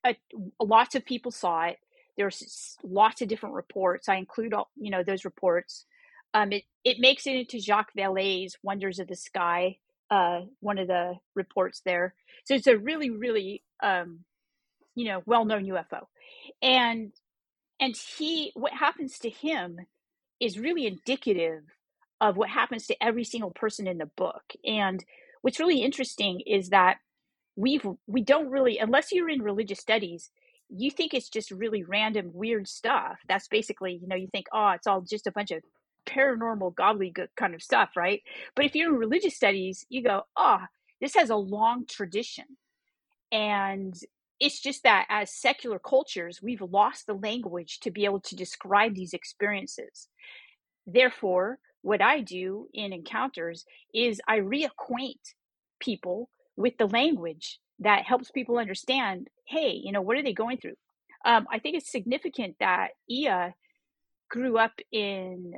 [0.05, 0.17] a,
[0.61, 1.79] lots of people saw it.
[2.17, 4.09] There's lots of different reports.
[4.09, 5.87] I include all you know those reports.
[6.35, 9.79] Um, it it makes it into Jacques Vallée's Wonders of the Sky,
[10.11, 12.15] uh, one of the reports there.
[12.45, 14.21] So it's a really really um,
[14.95, 16.07] you know well known UFO,
[16.61, 17.13] and
[17.81, 19.79] and he what happens to him
[20.41, 21.63] is really indicative
[22.21, 24.43] of what happens to every single person in the book.
[24.65, 25.05] And
[25.43, 26.99] what's really interesting is that
[27.57, 30.31] we've we don't really unless you're in religious studies
[30.77, 33.19] you think it's just really random weird stuff.
[33.29, 35.63] That's basically you know you think oh it's all just a bunch of
[36.07, 38.23] paranormal gobbledygook kind of stuff right?
[38.57, 40.61] But if you're in religious studies you go oh
[41.01, 42.45] this has a long tradition.
[43.33, 43.95] And
[44.39, 48.95] it's just that as secular cultures we've lost the language to be able to describe
[48.95, 50.09] these experiences.
[50.87, 55.35] Therefore what i do in encounters is i reacquaint
[55.81, 60.59] people with the language that helps people understand hey you know what are they going
[60.59, 60.77] through?
[61.25, 63.55] Um, i think it's significant that Iya
[64.31, 65.55] grew up in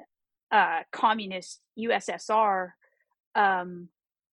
[0.51, 2.73] uh, communist ussr
[3.35, 3.89] um,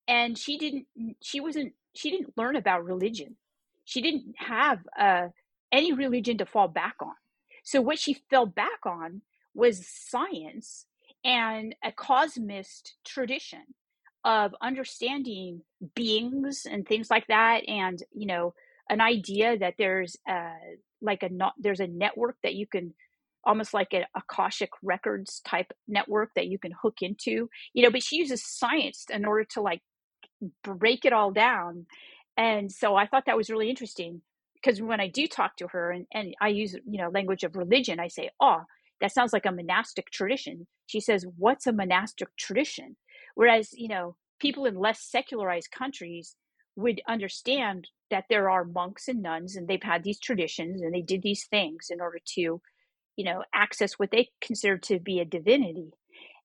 [0.09, 0.87] and she didn't
[1.23, 3.37] she wasn't she didn't learn about religion.
[3.85, 5.29] She didn't have uh,
[5.73, 7.15] any religion to fall back on.
[7.65, 9.23] So what she fell back on
[9.55, 10.87] was science
[11.25, 13.63] and a cosmist tradition
[14.25, 15.63] of understanding
[15.95, 18.53] beings and things like that and you know
[18.89, 20.51] an idea that there's a
[21.01, 22.93] like a not there's a network that you can
[23.45, 28.03] almost like a akashic records type network that you can hook into you know but
[28.03, 29.81] she uses science in order to like
[30.63, 31.87] break it all down
[32.37, 34.21] and so i thought that was really interesting
[34.55, 37.57] because when i do talk to her and, and i use you know language of
[37.57, 38.61] religion i say oh
[39.01, 40.67] that sounds like a monastic tradition.
[40.87, 42.97] She says what's a monastic tradition
[43.35, 46.37] Whereas, you know, people in less secularized countries
[46.77, 51.03] would understand that there are monks and nuns and they've had these traditions and they
[51.03, 52.61] did these things in order to,
[53.17, 55.91] you know, access what they consider to be a divinity.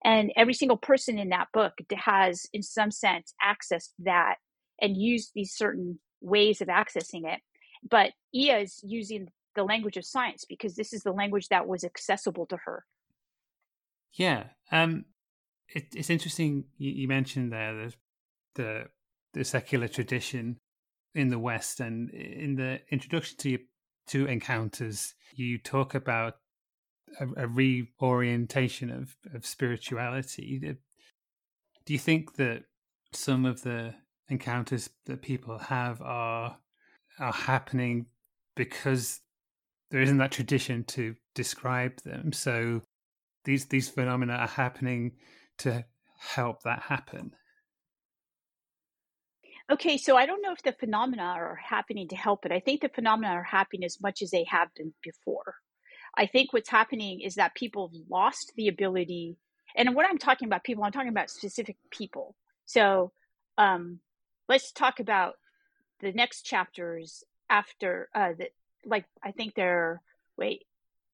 [0.03, 4.36] And every single person in that book has, in some sense, accessed that
[4.79, 7.41] and used these certain ways of accessing it.
[7.89, 11.83] But Iya is using the language of science because this is the language that was
[11.83, 12.86] accessible to her.
[14.13, 14.45] Yeah.
[14.71, 15.05] Um,
[15.74, 17.93] it, it's interesting you, you, mentioned there the,
[18.55, 18.86] the
[19.34, 20.57] the secular tradition
[21.13, 23.59] in the West, and in the introduction to
[24.07, 26.36] to encounters, you talk about
[27.20, 30.78] a, a reorientation of of spirituality.
[31.86, 32.63] Do you think that
[33.13, 33.95] some of the
[34.30, 36.57] encounters that people have are
[37.20, 38.07] are happening
[38.55, 39.22] because
[39.91, 42.34] there isn't that tradition to describe them?
[42.34, 42.82] So
[43.45, 45.13] these these phenomena are happening
[45.60, 45.86] to
[46.18, 47.36] help that happen.
[49.72, 52.51] Okay, so I don't know if the phenomena are happening to help it.
[52.51, 55.56] I think the phenomena are happening as much as they have been before.
[56.16, 59.38] I think what's happening is that people have lost the ability,
[59.76, 62.36] and what I'm talking about people, I'm talking about specific people.
[62.66, 63.12] So
[63.58, 63.99] um,
[64.47, 65.34] let's talk about
[65.99, 68.34] the next chapters after uh,
[68.86, 70.01] like I think they're
[70.38, 70.66] wait,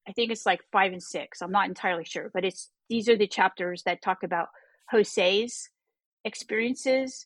[0.07, 1.41] I think it's like five and six.
[1.41, 4.49] I'm not entirely sure, but it's these are the chapters that talk about
[4.91, 5.69] Jose's
[6.23, 7.25] experiences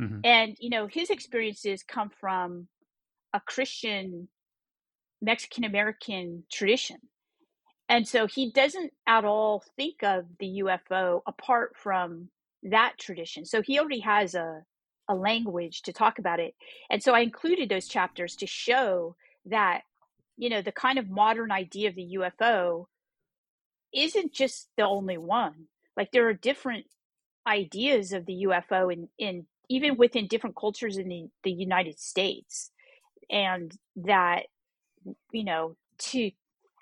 [0.00, 0.20] Mm-hmm.
[0.24, 2.68] And, you know, his experiences come from
[3.34, 4.28] a Christian
[5.20, 6.96] Mexican American tradition.
[7.88, 12.30] And so he doesn't at all think of the UFO apart from
[12.62, 13.44] that tradition.
[13.44, 14.62] So he already has a,
[15.08, 16.54] a language to talk about it.
[16.88, 19.16] And so I included those chapters to show
[19.46, 19.82] that,
[20.36, 22.86] you know, the kind of modern idea of the UFO
[23.94, 25.66] isn't just the only one.
[25.96, 26.86] Like there are different
[27.46, 32.70] ideas of the UFO in, in even within different cultures in the, the United States.
[33.30, 34.46] And that,
[35.32, 36.30] you know, to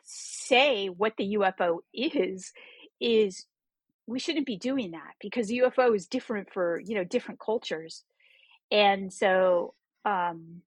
[0.04, 2.52] say what the UFO is,
[3.00, 3.44] is
[4.06, 8.04] we shouldn't be doing that because the UFO is different for, you know, different cultures.
[8.70, 9.74] And so,
[10.06, 10.62] um,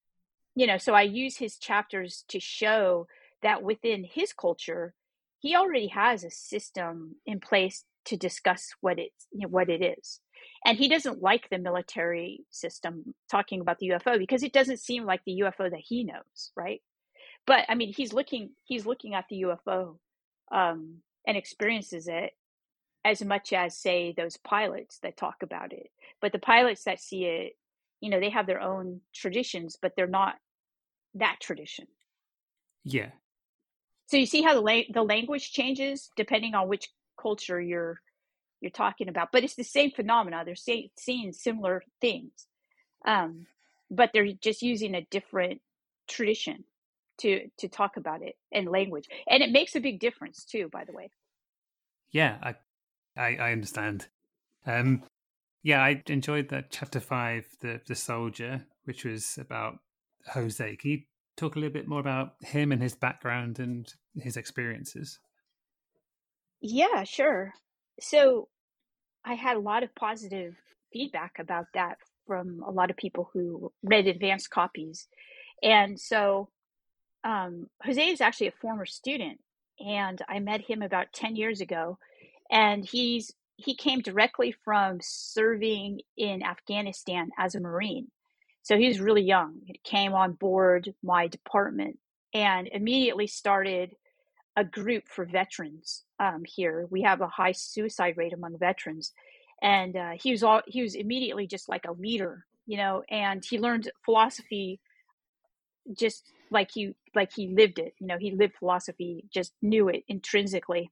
[0.55, 3.07] you know, so I use his chapters to show
[3.41, 4.93] that within his culture,
[5.41, 9.83] he already has a system in place to discuss what it's you know, what it
[9.83, 10.21] is
[10.65, 15.05] and he doesn't like the military system talking about the UFO because it doesn't seem
[15.05, 16.81] like the UFO that he knows, right?
[17.47, 19.97] But I mean, he's looking he's looking at the UFO
[20.51, 22.31] um, and experiences it
[23.03, 25.87] as much as say those pilots that talk about it.
[26.21, 27.53] But the pilots that see it,
[27.99, 30.35] you know, they have their own traditions, but they're not
[31.15, 31.87] that tradition.
[32.83, 33.09] Yeah.
[34.11, 38.01] So you see how the la- the language changes depending on which culture you're
[38.59, 39.29] you're talking about.
[39.31, 40.43] But it's the same phenomena.
[40.43, 42.47] They're seeing similar things,
[43.05, 43.47] um,
[43.89, 45.61] but they're just using a different
[46.09, 46.65] tradition
[47.19, 50.67] to to talk about it and language, and it makes a big difference too.
[50.67, 51.09] By the way.
[52.11, 52.55] Yeah, I
[53.15, 54.09] I, I understand.
[54.65, 55.03] Um,
[55.63, 59.79] yeah, I enjoyed that chapter five, the the soldier, which was about
[60.33, 60.75] Jose.
[60.75, 61.01] Can you
[61.41, 65.19] talk a little bit more about him and his background and his experiences?
[66.61, 67.53] Yeah, sure.
[67.99, 68.47] So
[69.25, 70.55] I had a lot of positive
[70.93, 75.07] feedback about that from a lot of people who read advanced copies.
[75.63, 76.49] And so
[77.23, 79.39] um, Jose is actually a former student,
[79.79, 81.97] and I met him about 10 years ago.
[82.49, 88.07] And he's he came directly from serving in Afghanistan as a Marine.
[88.63, 89.61] So he was really young.
[89.65, 91.97] He came on board my department
[92.33, 93.95] and immediately started
[94.55, 96.87] a group for veterans um, here.
[96.89, 99.13] We have a high suicide rate among veterans,
[99.61, 103.03] and uh, he was all he was immediately just like a leader, you know.
[103.09, 104.79] And he learned philosophy
[105.97, 107.93] just like he like he lived it.
[107.99, 110.91] You know, he lived philosophy, just knew it intrinsically,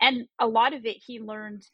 [0.00, 1.66] and a lot of it he learned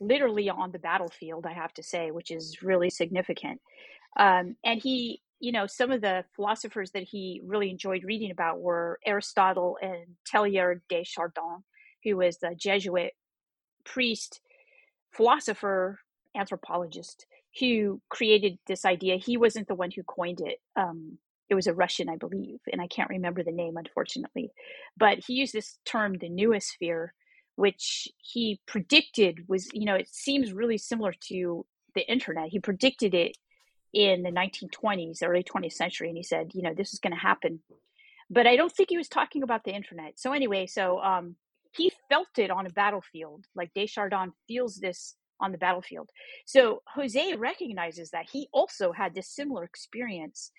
[0.00, 1.46] literally on the battlefield.
[1.46, 3.60] I have to say, which is really significant.
[4.16, 8.60] Um, and he you know, some of the philosophers that he really enjoyed reading about
[8.60, 11.62] were Aristotle and Teilhard de Chardin,
[12.04, 13.12] who was the Jesuit
[13.84, 14.40] priest,
[15.12, 16.00] philosopher,
[16.36, 17.26] anthropologist
[17.60, 19.16] who created this idea.
[19.16, 20.58] He wasn't the one who coined it.
[20.76, 24.50] Um, it was a Russian, I believe, and I can't remember the name, unfortunately.
[24.96, 27.08] But he used this term, the noosphere,
[27.56, 32.50] which he predicted was, you know, it seems really similar to the internet.
[32.50, 33.36] He predicted it
[33.92, 37.18] in the 1920s, early 20th century, and he said, you know, this is going to
[37.18, 37.60] happen.
[38.30, 40.18] But I don't think he was talking about the internet.
[40.18, 41.36] So anyway, so um,
[41.72, 46.10] he felt it on a battlefield, like de Chardin feels this on the battlefield.
[46.44, 50.50] So Jose recognizes that he also had this similar experience,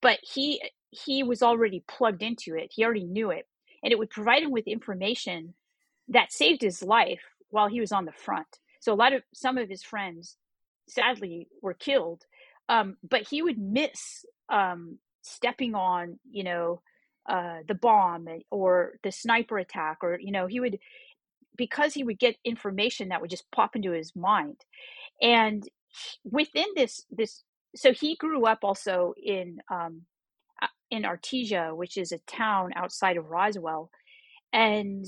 [0.00, 0.60] but he
[0.90, 2.72] he was already plugged into it.
[2.74, 3.46] He already knew it,
[3.82, 5.54] and it would provide him with information
[6.08, 8.46] that saved his life while he was on the front.
[8.80, 10.36] So a lot of some of his friends
[10.88, 12.24] sadly were killed
[12.68, 16.82] um, but he would miss um, stepping on, you know,
[17.28, 20.78] uh, the bomb or the sniper attack, or you know, he would
[21.56, 24.56] because he would get information that would just pop into his mind,
[25.20, 25.68] and
[26.24, 27.44] within this this
[27.76, 30.02] so he grew up also in um,
[30.90, 33.90] in Artesia, which is a town outside of Roswell,
[34.52, 35.06] and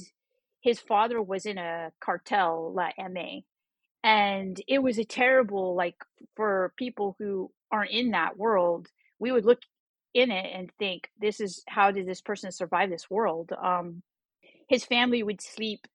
[0.61, 3.41] his father was in a cartel, La MA,
[4.05, 5.97] and it was a terrible like
[6.37, 8.89] for people who aren't in that world.
[9.21, 9.63] We would look
[10.15, 14.05] in it and think, "This is how did this person survive this world?" Um,
[14.69, 15.87] his family would sleep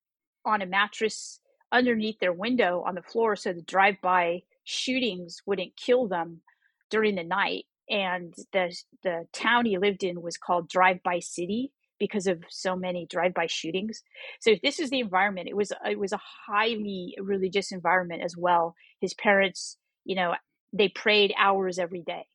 [0.46, 1.40] on a mattress
[1.72, 6.42] underneath their window on the floor so the drive-by shootings wouldn't kill them
[6.90, 12.28] during the night and the the town he lived in was called drive-by city because
[12.28, 14.04] of so many drive-by shootings.
[14.40, 15.50] So this is the environment.
[15.50, 18.76] It was it was a highly religious environment as well.
[19.02, 20.36] His parents you know
[20.74, 22.26] they prayed hours every day.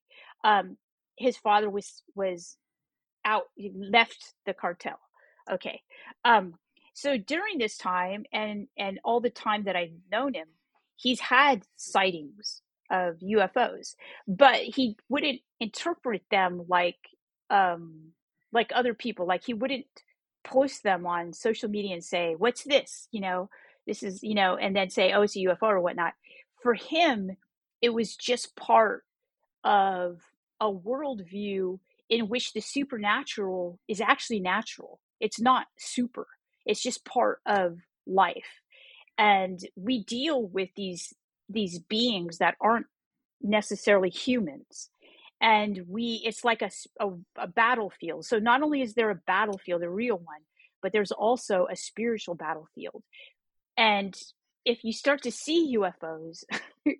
[0.45, 0.77] Um,
[1.17, 2.57] his father was was
[3.25, 3.45] out
[3.75, 4.99] left the cartel.
[5.51, 5.81] Okay.
[6.25, 6.55] Um,
[6.95, 10.47] so during this time and and all the time that i've known him
[10.97, 13.95] he's had sightings of UFOs,
[14.29, 16.99] but he wouldn't interpret them like
[17.51, 18.13] um
[18.55, 19.27] like other people.
[19.27, 19.87] Like he wouldn't
[20.45, 23.51] post them on social media and say, "What's this?" You know,
[23.87, 26.15] this is you know, and then say, "Oh, it's a UFO" or whatnot.
[26.63, 27.37] For him,
[27.83, 29.05] it was just part
[29.65, 30.21] of
[30.61, 31.81] a worldview
[32.11, 35.01] in which the supernatural is actually natural.
[35.21, 36.29] It's not super.
[36.67, 38.61] It's just part of life
[39.19, 41.15] and we deal with these
[41.49, 42.87] these beings that aren't
[43.43, 44.91] necessarily humans
[45.45, 48.25] and we it's like a, a, a, battlefield.
[48.25, 50.43] So not only is there a battlefield a real one
[50.83, 53.03] but there's also a spiritual battlefield.
[53.77, 54.15] And
[54.65, 56.45] if you start to see ufos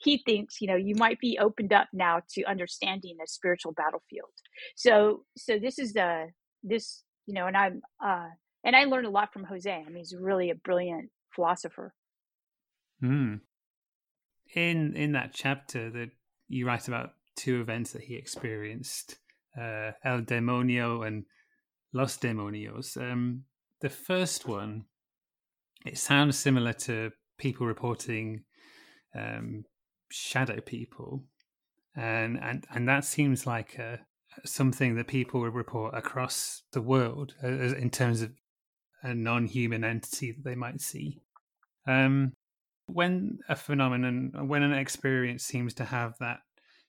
[0.00, 4.34] he thinks you know you might be opened up now to understanding the spiritual battlefield.
[4.76, 6.26] So so this is the
[6.62, 8.28] this you know and i'm uh
[8.64, 9.72] and i learned a lot from jose.
[9.72, 11.94] I mean he's really a brilliant philosopher.
[13.02, 13.40] Mm
[14.54, 16.10] in in that chapter that
[16.48, 19.16] you write about two events that he experienced,
[19.58, 21.24] uh, El Demonio and
[21.92, 22.96] Los Demonios.
[22.96, 23.44] Um,
[23.80, 24.84] the first one,
[25.84, 28.42] it sounds similar to people reporting
[29.14, 29.64] um,
[30.10, 31.24] shadow people,
[31.94, 34.00] and and and that seems like a,
[34.44, 38.32] something that people would report across the world uh, in terms of
[39.02, 41.20] a non-human entity that they might see.
[41.86, 42.32] Um,
[42.86, 46.40] when a phenomenon, when an experience seems to have that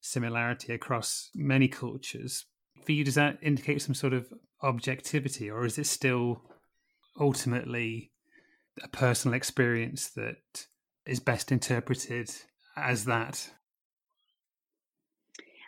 [0.02, 2.46] similarity across many cultures,
[2.86, 4.32] for you, does that indicate some sort of
[4.62, 6.42] objectivity, or is it still
[7.20, 8.12] ultimately
[8.84, 10.68] a personal experience that
[11.06, 12.30] is best interpreted
[12.76, 13.50] as that?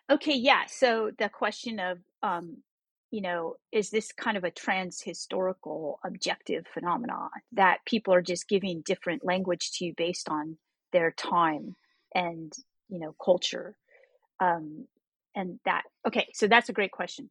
[0.09, 0.63] Okay, yeah.
[0.67, 2.57] So the question of um,
[3.11, 8.47] you know, is this kind of a trans historical objective phenomenon that people are just
[8.47, 10.57] giving different language to based on
[10.91, 11.75] their time
[12.13, 12.53] and,
[12.87, 13.75] you know, culture?
[14.39, 14.85] Um,
[15.35, 17.29] and that, okay, so that's a great question.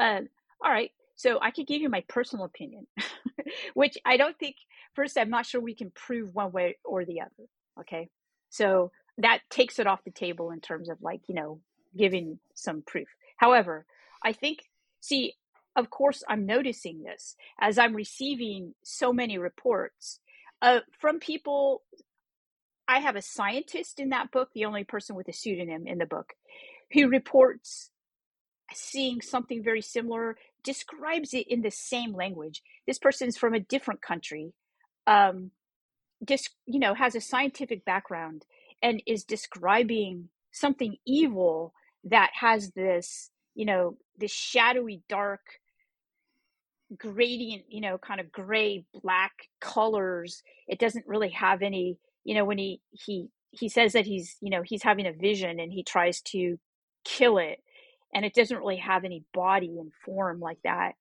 [0.00, 0.20] Uh,
[0.64, 2.86] all right, so I could give you my personal opinion,
[3.74, 4.56] which I don't think,
[4.94, 7.48] first, I'm not sure we can prove one way or the other.
[7.80, 8.08] Okay,
[8.50, 11.60] so that takes it off the table in terms of like, you know,
[11.96, 13.08] giving some proof.
[13.38, 13.86] However,
[14.24, 14.60] I think
[15.06, 15.34] See,
[15.76, 20.18] of course, I'm noticing this as I'm receiving so many reports
[20.60, 21.82] uh, from people.
[22.88, 26.06] I have a scientist in that book, the only person with a pseudonym in the
[26.06, 26.32] book,
[26.92, 27.90] who reports
[28.74, 32.62] seeing something very similar, describes it in the same language.
[32.86, 34.52] This person's from a different country,
[35.06, 35.52] um,
[36.26, 38.44] just you know, has a scientific background
[38.82, 41.72] and is describing something evil
[42.04, 45.40] that has this you know, this shadowy, dark,
[46.96, 50.42] gradient, you know, kind of gray, black colors.
[50.68, 54.50] It doesn't really have any, you know, when he he he says that he's, you
[54.50, 56.58] know, he's having a vision and he tries to
[57.06, 57.62] kill it,
[58.14, 60.92] and it doesn't really have any body and form like that.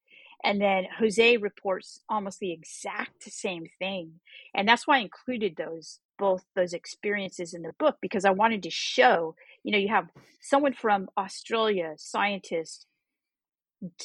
[0.43, 4.19] And then Jose reports almost the exact same thing.
[4.53, 8.63] And that's why I included those both those experiences in the book because I wanted
[8.63, 10.07] to show, you know, you have
[10.39, 12.85] someone from Australia, scientist,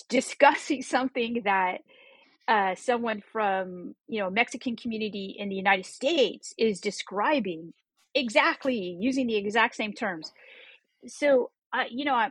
[0.08, 1.82] discussing something that
[2.48, 7.72] uh, someone from you know Mexican community in the United States is describing
[8.14, 10.32] exactly using the exact same terms.
[11.06, 12.30] So uh, you know, I,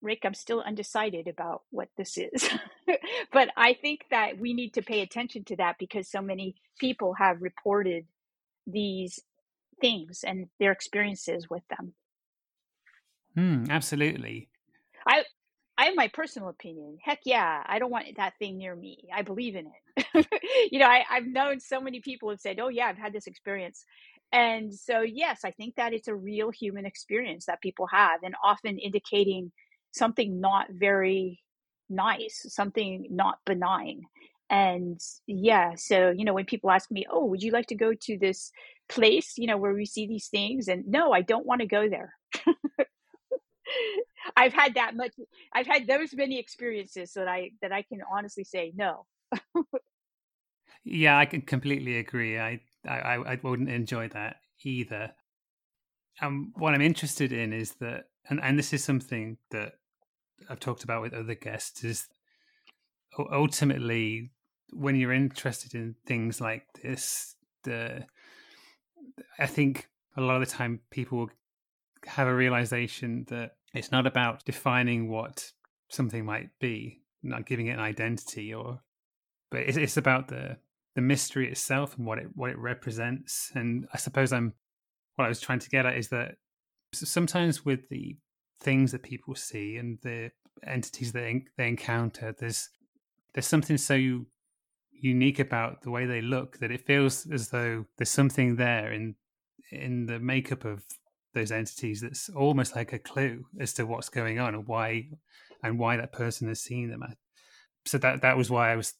[0.00, 2.48] Rick, I'm still undecided about what this is.
[3.32, 7.14] but I think that we need to pay attention to that because so many people
[7.14, 8.06] have reported
[8.66, 9.20] these
[9.80, 11.94] things and their experiences with them.
[13.34, 14.48] Hmm, absolutely.
[15.06, 15.24] I
[15.76, 16.98] I have my personal opinion.
[17.00, 19.08] Heck yeah, I don't want that thing near me.
[19.14, 20.26] I believe in it.
[20.72, 23.28] you know, I, I've known so many people have said, "Oh yeah, I've had this
[23.28, 23.84] experience,"
[24.32, 28.34] and so, yes, I think that it's a real human experience that people have, and
[28.44, 29.52] often indicating
[29.92, 31.40] something not very
[31.88, 34.02] nice, something not benign.
[34.50, 37.92] And yeah, so, you know, when people ask me, oh, would you like to go
[38.02, 38.50] to this
[38.88, 40.68] place, you know, where we see these things?
[40.68, 42.14] And no, I don't want to go there.
[44.36, 45.12] I've had that much,
[45.52, 49.06] I've had those many experiences that I, that I can honestly say no.
[50.84, 52.38] yeah, I can completely agree.
[52.38, 55.12] I I, I wouldn't enjoy that either.
[56.20, 59.74] And what I'm interested in is that, and, and this is something that
[60.48, 62.08] I've talked about with other guests, is
[63.18, 64.30] ultimately
[64.72, 68.04] when you're interested in things like this, the
[69.38, 71.30] I think a lot of the time people
[72.06, 75.52] have a realization that it's not about defining what
[75.88, 78.80] something might be, not giving it an identity, or
[79.50, 80.58] but it's, it's about the
[80.98, 83.52] the mystery itself and what it what it represents.
[83.54, 84.54] And I suppose I'm
[85.14, 86.34] what I was trying to get at is that
[86.92, 88.16] sometimes with the
[88.58, 90.32] things that people see and the
[90.66, 92.70] entities they they encounter, there's
[93.32, 94.24] there's something so
[94.90, 99.14] unique about the way they look that it feels as though there's something there in
[99.70, 100.82] in the makeup of
[101.32, 105.06] those entities that's almost like a clue as to what's going on and why
[105.62, 107.04] and why that person has seen them.
[107.86, 108.94] So that that was why I was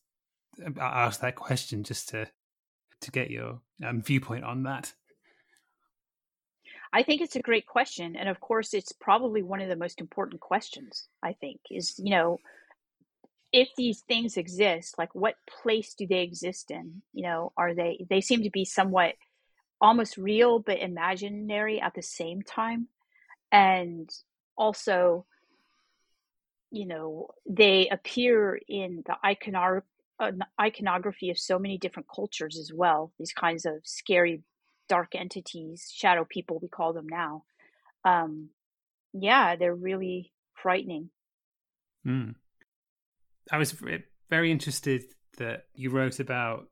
[0.81, 2.29] I asked that question just to
[3.01, 4.93] to get your um, viewpoint on that.
[6.93, 10.01] I think it's a great question, and of course, it's probably one of the most
[10.01, 11.09] important questions.
[11.23, 12.39] I think is you know
[13.53, 17.03] if these things exist, like what place do they exist in?
[17.13, 19.15] You know, are they they seem to be somewhat
[19.81, 22.89] almost real but imaginary at the same time,
[23.53, 24.11] and
[24.57, 25.27] also
[26.71, 29.83] you know they appear in the iconar-
[30.19, 33.13] an iconography of so many different cultures as well.
[33.19, 34.43] These kinds of scary,
[34.89, 37.45] dark entities, shadow people, we call them now.
[38.05, 38.51] Um,
[39.13, 41.11] yeah, they're really frightening.
[42.07, 42.35] Mm.
[43.51, 43.75] I was
[44.29, 45.05] very interested
[45.39, 46.69] that you wrote about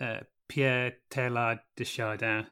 [0.00, 2.46] uh, Pierre Teilhard de Chardin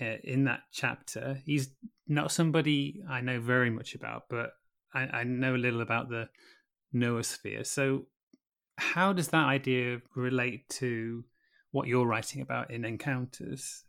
[0.00, 1.40] uh, in that chapter.
[1.44, 1.70] He's
[2.06, 4.50] not somebody I know very much about, but
[4.94, 6.28] I, I know a little about the
[6.94, 7.66] noosphere.
[7.66, 8.06] So,
[8.78, 11.24] how does that idea relate to
[11.70, 13.84] what you're writing about in Encounters?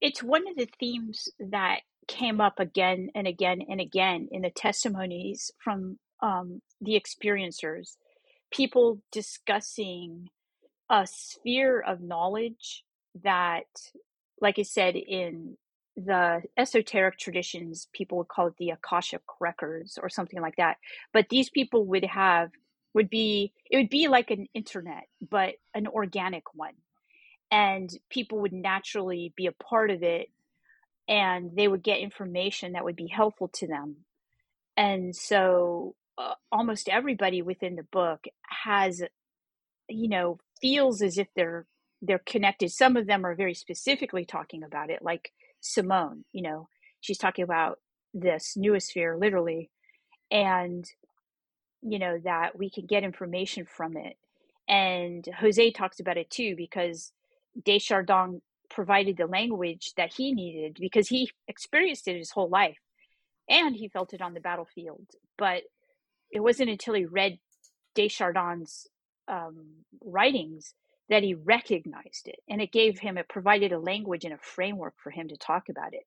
[0.00, 4.50] It's one of the themes that came up again and again and again in the
[4.50, 7.96] testimonies from um, the experiencers.
[8.50, 10.28] People discussing
[10.90, 12.84] a sphere of knowledge
[13.22, 13.64] that,
[14.40, 15.56] like I said, in
[15.96, 20.78] the esoteric traditions, people would call it the Akashic records or something like that.
[21.12, 22.50] But these people would have
[22.94, 26.74] would be it would be like an internet but an organic one.
[27.50, 30.28] And people would naturally be a part of it
[31.08, 33.96] and they would get information that would be helpful to them.
[34.76, 38.24] And so uh, almost everybody within the book
[38.64, 39.02] has
[39.88, 41.66] you know feels as if they're
[42.02, 42.70] they're connected.
[42.70, 45.32] Some of them are very specifically talking about it like
[45.64, 46.68] simone you know
[47.00, 47.78] she's talking about
[48.14, 49.70] this noosphere literally.
[50.30, 50.84] And
[51.82, 54.16] you know that we can get information from it.
[54.68, 57.12] And jose talks about it too because
[57.64, 62.78] de Chardin provided the language that he needed because he experienced it his whole life
[63.48, 65.06] and he felt it on the battlefield.
[65.36, 65.62] But
[66.30, 67.38] it wasn't until he read
[67.94, 68.86] de Chardin's
[69.28, 69.66] um,
[70.02, 70.74] writings
[71.10, 74.94] that he recognized it and it gave him it provided a language and a framework
[75.02, 76.06] for him to talk about it.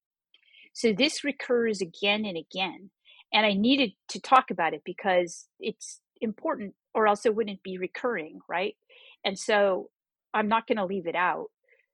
[0.73, 2.89] So this recurs again and again
[3.34, 7.78] and I needed to talk about it because it's important or else it wouldn't be
[7.78, 8.76] recurring, right?
[9.23, 9.89] And so
[10.34, 11.47] I'm not going to leave it out.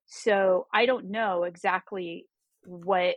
[0.05, 2.25] So I don't know exactly
[2.65, 3.15] what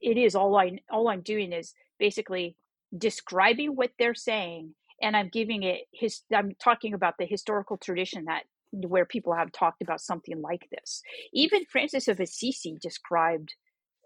[0.00, 0.34] it is.
[0.34, 2.56] All I all I'm doing is basically
[2.96, 8.26] describing what they're saying and I'm giving it his I'm talking about the historical tradition
[8.26, 8.42] that
[8.72, 11.02] where people have talked about something like this.
[11.32, 13.54] Even Francis of Assisi described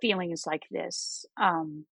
[0.01, 1.24] feelings like this.
[1.41, 1.86] Um,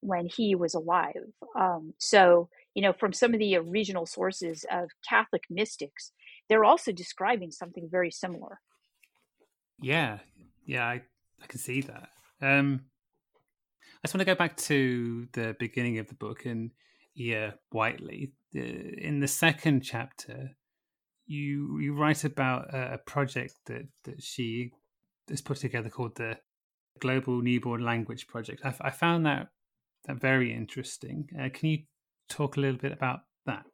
[0.00, 1.32] when he was alive.
[1.58, 6.12] Um, so, you know, from some of the original sources of Catholic mystics,
[6.48, 8.60] they're also describing something very similar.
[9.80, 10.18] Yeah,
[10.68, 11.02] Iya, I,
[11.42, 12.08] I can see that.
[12.42, 12.86] Um,
[13.84, 16.72] I just want to go back to the beginning of the book and
[17.14, 18.32] yeah, Whiteley.
[18.52, 20.50] In the second chapter,
[21.26, 24.72] you you write about a project that that she
[25.28, 26.38] has put together called the
[27.00, 28.62] Global Newborn Language Project.
[28.64, 29.48] I, I found that
[30.06, 31.28] that very interesting.
[31.38, 31.78] Uh, can you
[32.28, 33.64] talk a little bit about that?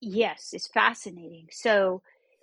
[0.00, 1.48] Yes, it's fascinating.
[1.50, 2.02] So,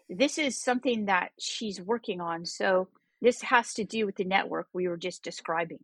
[0.09, 2.45] this is something that she's working on.
[2.45, 2.87] So,
[3.21, 5.83] This has to do with the network we were just describing.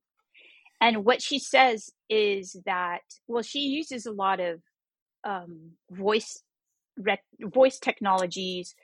[0.79, 4.61] And what she says is that, well, she uses a lot of
[5.23, 6.43] um, voice
[6.97, 8.75] rec- voice technologies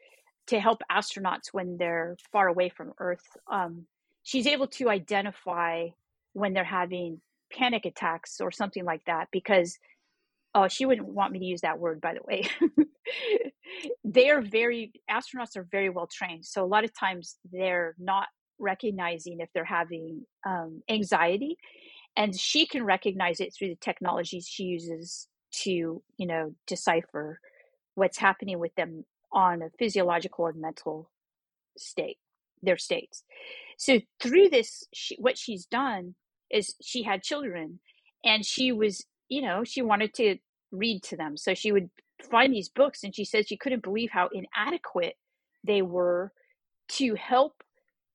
[0.48, 3.26] to help astronauts when they're far away from Earth.
[3.50, 3.86] Um,
[4.24, 5.88] she's able to identify
[6.34, 7.22] when they're having
[7.58, 9.78] panic attacks or something like that because
[10.56, 12.48] oh she wouldn't want me to use that word by the way.
[14.04, 16.46] They are very astronauts are very well trained.
[16.46, 18.28] So a lot of times they're not
[18.60, 21.58] recognizing if they're having um, anxiety
[22.16, 27.40] and she can recognize it through the technologies she uses to you know decipher
[27.96, 31.10] what's happening with them on a physiological and mental
[31.78, 32.18] state
[32.64, 33.24] their states.
[33.78, 36.16] So through this she, what she's done
[36.52, 37.80] is she had children
[38.26, 40.38] and she was you know she wanted to
[40.72, 41.38] read to them.
[41.38, 41.90] So she would
[42.32, 45.16] find these books and she said she couldn't believe how inadequate
[45.66, 46.32] they were
[46.90, 47.64] to help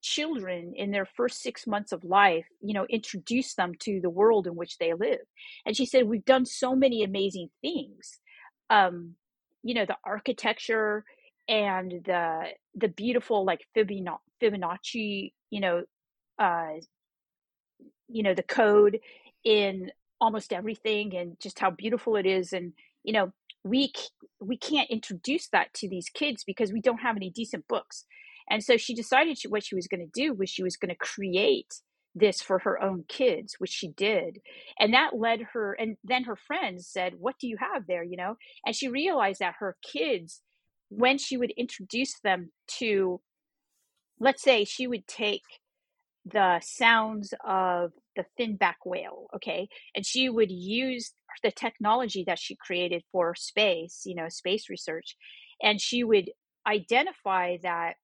[0.02, 4.46] children in their first six months of life you know introduce them to the world
[4.46, 5.20] in which they live.
[5.66, 8.18] And she said we've done so many amazing things.
[8.70, 9.16] Um
[9.62, 11.04] you know the architecture
[11.48, 12.42] and the
[12.74, 15.82] the beautiful like fibonacci you know
[16.38, 16.72] uh
[18.08, 19.00] you know the code
[19.44, 19.90] in
[20.20, 22.52] almost everything and just how beautiful it is.
[22.52, 22.72] And
[23.04, 23.32] you know
[23.64, 23.92] we
[24.40, 28.04] we can't introduce that to these kids because we don't have any decent books.
[28.48, 30.90] And so she decided she, what she was going to do was she was going
[30.90, 31.80] to create
[32.14, 34.40] this for her own kids which she did.
[34.78, 38.02] And that led her and then her friends said what do you have there?
[38.02, 38.36] you know?
[38.64, 40.42] And she realized that her kids
[40.88, 43.20] when she would introduce them to
[44.18, 45.42] let's say she would take
[46.26, 49.68] the sounds of the finback whale okay?
[49.94, 51.12] And she would use
[51.42, 55.16] the technology that she created for space you know space research
[55.62, 56.30] and she would
[56.66, 57.94] identify that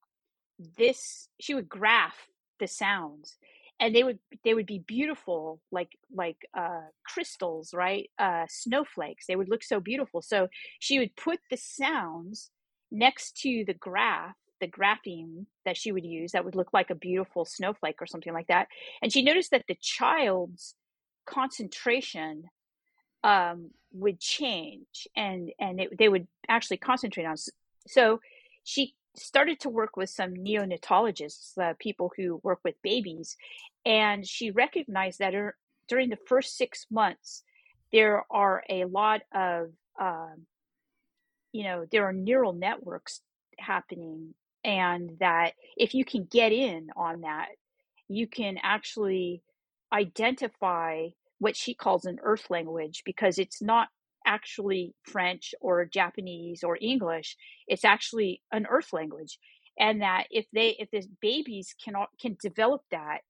[0.78, 2.26] this she would graph
[2.60, 3.36] the sounds
[3.80, 8.10] and they would they would be beautiful like like uh crystals right?
[8.18, 10.22] Uh snowflakes they would look so beautiful.
[10.22, 10.48] So
[10.78, 12.50] she would put the sounds
[12.90, 16.94] next to the graph the grapheme that she would use that would look like a
[16.94, 18.68] beautiful snowflake or something like that.
[19.02, 20.76] And she noticed that the child's
[21.26, 22.44] concentration
[23.24, 27.34] um, would change and, and it, they would actually concentrate on.
[27.88, 28.20] So
[28.62, 33.36] she started to work with some neonatologists, uh, people who work with babies,
[33.84, 35.56] and she recognized that her,
[35.88, 37.42] during the first six months,
[37.92, 40.46] there are a lot of, um,
[41.50, 43.20] you know, there are neural networks
[43.58, 44.34] happening
[44.64, 47.48] and that if you can get in on that
[48.08, 49.42] you can actually
[49.92, 51.08] identify
[51.38, 53.88] what she calls an earth language because it's not
[54.26, 57.36] actually french or japanese or english
[57.68, 59.38] it's actually an earth language.
[59.78, 63.20] And that if they if the babies can can develop that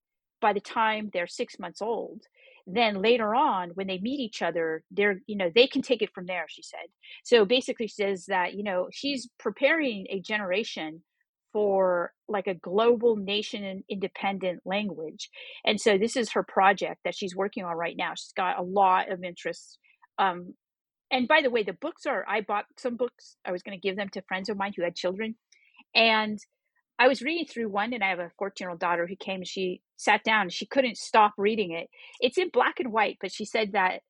[0.41, 2.23] by the time they're 6 months old
[2.67, 6.13] then later on when they meet each other they're you know they can take it
[6.15, 6.87] from there she said.
[7.25, 11.03] So basically she says that you know she's preparing a generation
[11.53, 15.31] for like a global nation and independent language.
[15.65, 18.15] And so this is her project that she's working on right now.
[18.15, 19.79] She's got a lot of interest.
[20.19, 20.55] Um,
[21.11, 23.37] and by the way, the books are, I bought some books.
[23.45, 25.35] I was going to give them to friends of mine who had children.
[25.95, 26.39] And
[26.99, 29.37] I was reading through one, and I have a 14 year old daughter who came
[29.37, 31.89] and she sat down she couldn't stop reading it.
[32.21, 34.01] It's in black and white, but she said that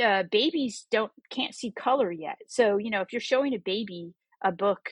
[0.00, 2.38] uh, babies don't can't see color yet.
[2.46, 4.90] So you know, if you're showing a baby a book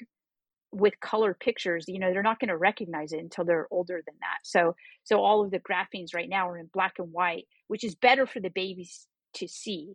[0.77, 4.15] with color pictures you know they're not going to recognize it until they're older than
[4.21, 4.39] that.
[4.43, 7.95] So so all of the graphemes right now are in black and white which is
[7.95, 9.95] better for the babies to see.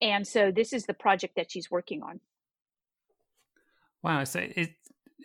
[0.00, 2.20] And so this is the project that she's working on.
[4.02, 4.70] Wow so it,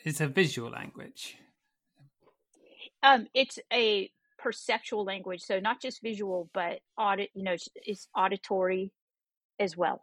[0.05, 1.37] it's a visual language.
[3.01, 8.91] Um it's a perceptual language so not just visual but audit you know it's auditory
[9.59, 10.01] as well.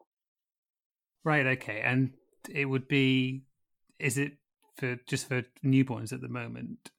[1.23, 2.11] Right okay and
[2.49, 3.45] it would be
[4.01, 4.33] is it
[4.77, 6.91] for just for newborns at the moment?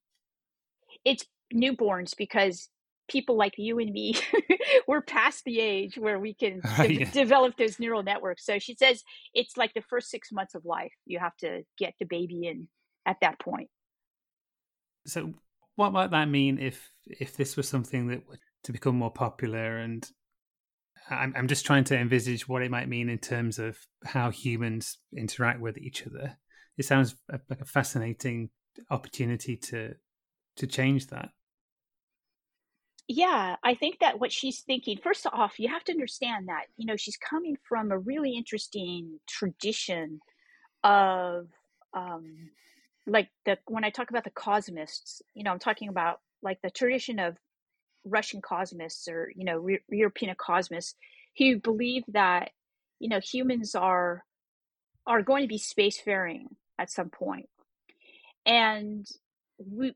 [1.05, 2.69] It's newborns because
[3.09, 4.15] people like you and me
[4.87, 7.11] we're past the age where we can de- yeah.
[7.11, 9.03] develop those neural networks so she says
[9.33, 12.67] it's like the first six months of life you have to get the baby in
[13.05, 13.69] at that point
[15.05, 15.33] so
[15.75, 19.77] what might that mean if if this was something that were to become more popular
[19.77, 20.07] and
[21.09, 24.99] I'm, I'm just trying to envisage what it might mean in terms of how humans
[25.17, 26.37] interact with each other
[26.77, 27.15] it sounds
[27.49, 28.49] like a fascinating
[28.89, 29.95] opportunity to
[30.57, 31.29] to change that.
[33.07, 36.85] Yeah i think that what she's thinking first off you have to understand that you
[36.85, 40.21] know she's coming from a really interesting tradition
[40.83, 41.47] of
[41.93, 42.51] um
[43.07, 46.69] like the when I talk about the cosmists, you know, I'm talking about like the
[46.69, 47.37] tradition of
[48.05, 50.95] Russian cosmists or you know re- European cosmists
[51.37, 52.51] who believe that
[52.99, 54.23] you know humans are
[55.07, 56.45] are going to be spacefaring
[56.81, 57.49] at some point,
[58.45, 59.05] and
[59.59, 59.93] we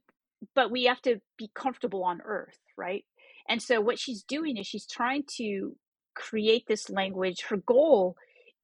[0.54, 3.06] but we have to be comfortable on Earth, right?
[3.50, 5.76] And so what she's doing is she's trying to
[6.16, 7.44] create this language.
[7.50, 8.16] Her goal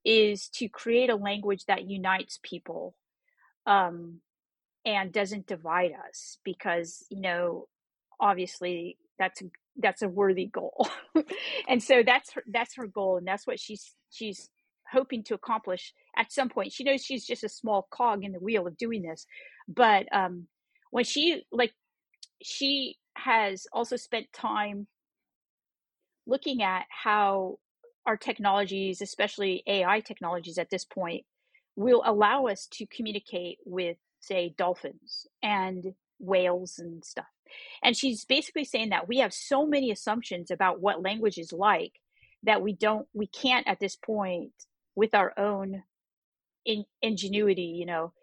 [0.05, 2.95] is to create a language that unites people
[3.65, 4.21] um,
[4.85, 7.67] and doesn't divide us because you know
[8.19, 9.41] obviously that's
[9.77, 10.87] that's a worthy goal
[11.67, 14.49] and so that's her that's her goal and that's what she's she's
[14.91, 16.73] hoping to accomplish at some point.
[16.73, 19.25] She knows she's just a small cog in the wheel of doing this.
[19.67, 20.47] But um
[20.91, 21.73] when she like
[22.41, 24.87] she has also spent time
[26.25, 27.57] looking at how
[28.05, 31.23] our technologies especially ai technologies at this point
[31.75, 37.25] will allow us to communicate with say dolphins and whales and stuff.
[37.83, 41.93] And she's basically saying that we have so many assumptions about what language is like
[42.43, 44.51] that we don't we can't at this point
[44.95, 45.83] with our own
[46.65, 48.13] in, ingenuity you know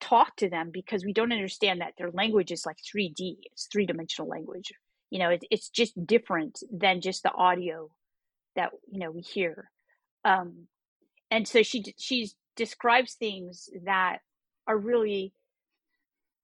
[0.00, 3.86] talk to them because we don't understand that their language is like 3d it's three
[3.86, 4.72] dimensional language.
[5.10, 7.90] You know it, it's just different than just the audio
[8.56, 9.70] that you know we hear.
[10.24, 10.66] Um
[11.30, 14.18] and so she she describes things that
[14.66, 15.32] are really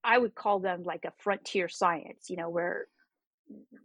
[0.03, 2.87] I would call them like a frontier science, you know, where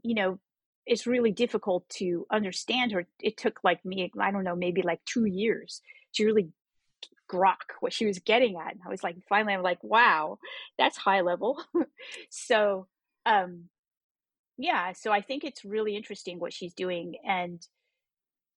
[0.02, 0.38] you know
[0.86, 3.06] it's really difficult to understand her.
[3.20, 5.80] It took like me, I don't know, maybe like two years
[6.14, 6.50] to really
[7.30, 8.72] grok what she was getting at.
[8.72, 10.38] And I was like, finally, I'm like, wow,
[10.78, 11.62] that's high level.
[12.30, 12.86] so,
[13.26, 13.64] um,
[14.56, 17.60] yeah, so I think it's really interesting what she's doing, and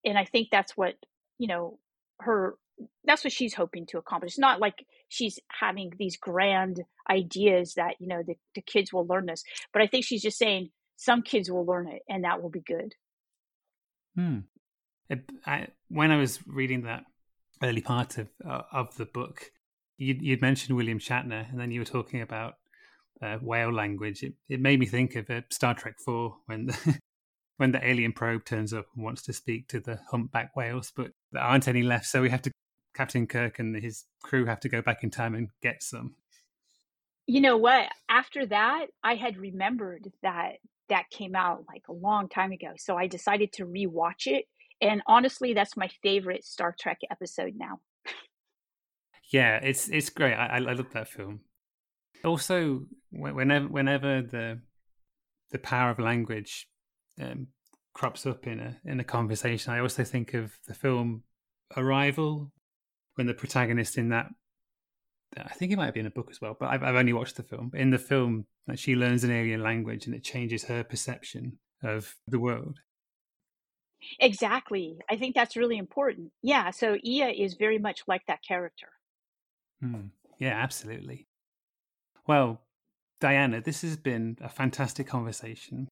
[0.05, 0.93] and I think that's what
[1.39, 1.79] you know
[2.19, 2.55] her
[3.03, 4.33] that's what she's hoping to accomplish.
[4.33, 9.07] It's not like she's having these grand ideas that, you know, the, the kids will
[9.07, 9.43] learn this.
[9.73, 12.59] But I think she's just saying some kids will learn it and that will be
[12.61, 12.93] good.
[14.15, 14.39] Hmm.
[15.09, 17.05] It, I, when I was reading that
[17.63, 19.51] early part of uh, of the book,
[19.97, 22.55] you, you'd mentioned William Shatner, and then you were talking about
[23.21, 24.23] uh, whale language.
[24.23, 26.99] It, it made me think of uh, Star Trek Four when the,
[27.57, 31.11] when the alien probe turns up and wants to speak to the humpback whales, but
[31.31, 32.51] there aren't any left, so we have to
[32.93, 36.15] Captain Kirk and his crew have to go back in time and get some.
[37.27, 37.87] You know what?
[38.09, 40.53] After that, I had remembered that
[40.89, 42.73] that came out like a long time ago.
[42.77, 44.45] So I decided to rewatch it.
[44.81, 47.79] And honestly, that's my favorite Star Trek episode now.
[49.31, 50.33] Yeah, it's it's great.
[50.33, 51.41] I, I love that film.
[52.23, 54.61] Also, whenever whenever the
[55.51, 56.67] the power of language
[57.21, 57.47] um,
[57.93, 61.23] crops up in a in a conversation, I also think of the film
[61.75, 62.51] Arrival
[63.15, 64.27] when the protagonist in that
[65.35, 67.35] I think it might be in a book as well, but I've, I've only watched
[67.35, 67.71] the film.
[67.73, 72.15] In the film, like, she learns an alien language and it changes her perception of
[72.27, 72.79] the world.
[74.19, 74.97] Exactly.
[75.09, 76.31] I think that's really important.
[76.41, 76.71] Yeah.
[76.71, 78.87] So Iya is very much like that character.
[79.81, 80.07] Hmm.
[80.39, 81.27] Yeah, absolutely.
[82.27, 82.61] Well,
[83.19, 85.87] Diana, this has been a fantastic conversation.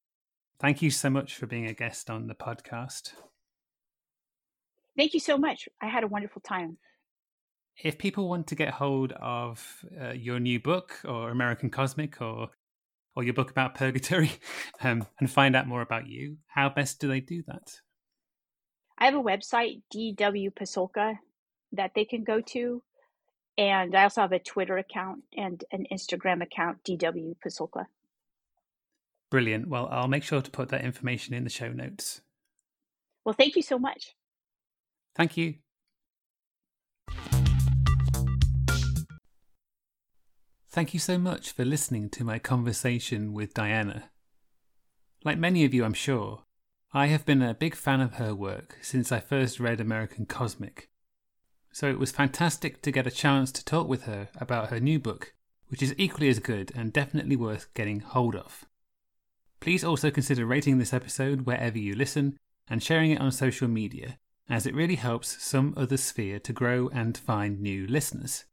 [0.60, 3.12] Thank you so much for being a guest on the podcast.
[4.96, 5.68] Thank you so much.
[5.82, 6.78] I had a wonderful time
[7.82, 12.50] if people want to get hold of uh, your new book or American Cosmic or
[13.14, 14.30] or your book about purgatory
[14.82, 17.80] um, and find out more about you, how best do they do that?
[18.98, 21.14] I have a website, DW Pasulka,
[21.72, 22.82] that they can go to.
[23.58, 27.86] And I also have a Twitter account and an Instagram account, DW Pasulka.
[29.30, 29.68] Brilliant.
[29.68, 32.20] Well, I'll make sure to put that information in the show notes.
[33.24, 34.14] Well, thank you so much.
[35.16, 35.54] Thank you.
[40.76, 44.10] Thank you so much for listening to my conversation with Diana.
[45.24, 46.42] Like many of you, I'm sure,
[46.92, 50.90] I have been a big fan of her work since I first read American Cosmic.
[51.72, 54.98] So it was fantastic to get a chance to talk with her about her new
[54.98, 55.32] book,
[55.68, 58.66] which is equally as good and definitely worth getting hold of.
[59.60, 62.36] Please also consider rating this episode wherever you listen
[62.68, 64.18] and sharing it on social media,
[64.50, 68.44] as it really helps some other sphere to grow and find new listeners.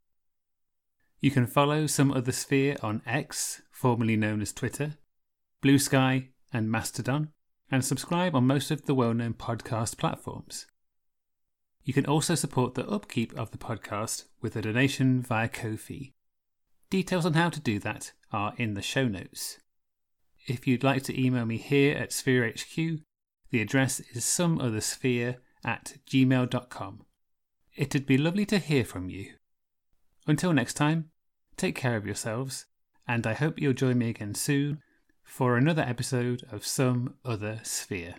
[1.24, 4.96] You can follow Some Other Sphere on X, formerly known as Twitter,
[5.62, 7.30] Blue Sky, and Mastodon,
[7.72, 10.68] and subscribe on most of the well known podcast platforms.
[11.86, 16.12] You can also support the upkeep of the podcast with a donation via Ko-fi.
[16.90, 19.60] Details on how to do that are in the show notes.
[20.46, 23.00] If you'd like to email me here at SphereHQ,
[23.50, 27.06] the address is someothersphere at gmail.com.
[27.78, 29.36] It'd be lovely to hear from you.
[30.28, 31.12] Until next time,
[31.58, 32.66] take care of yourselves,
[33.08, 34.82] and I hope you'll join me again soon
[35.24, 38.16] for another episode of Some Other Sphere.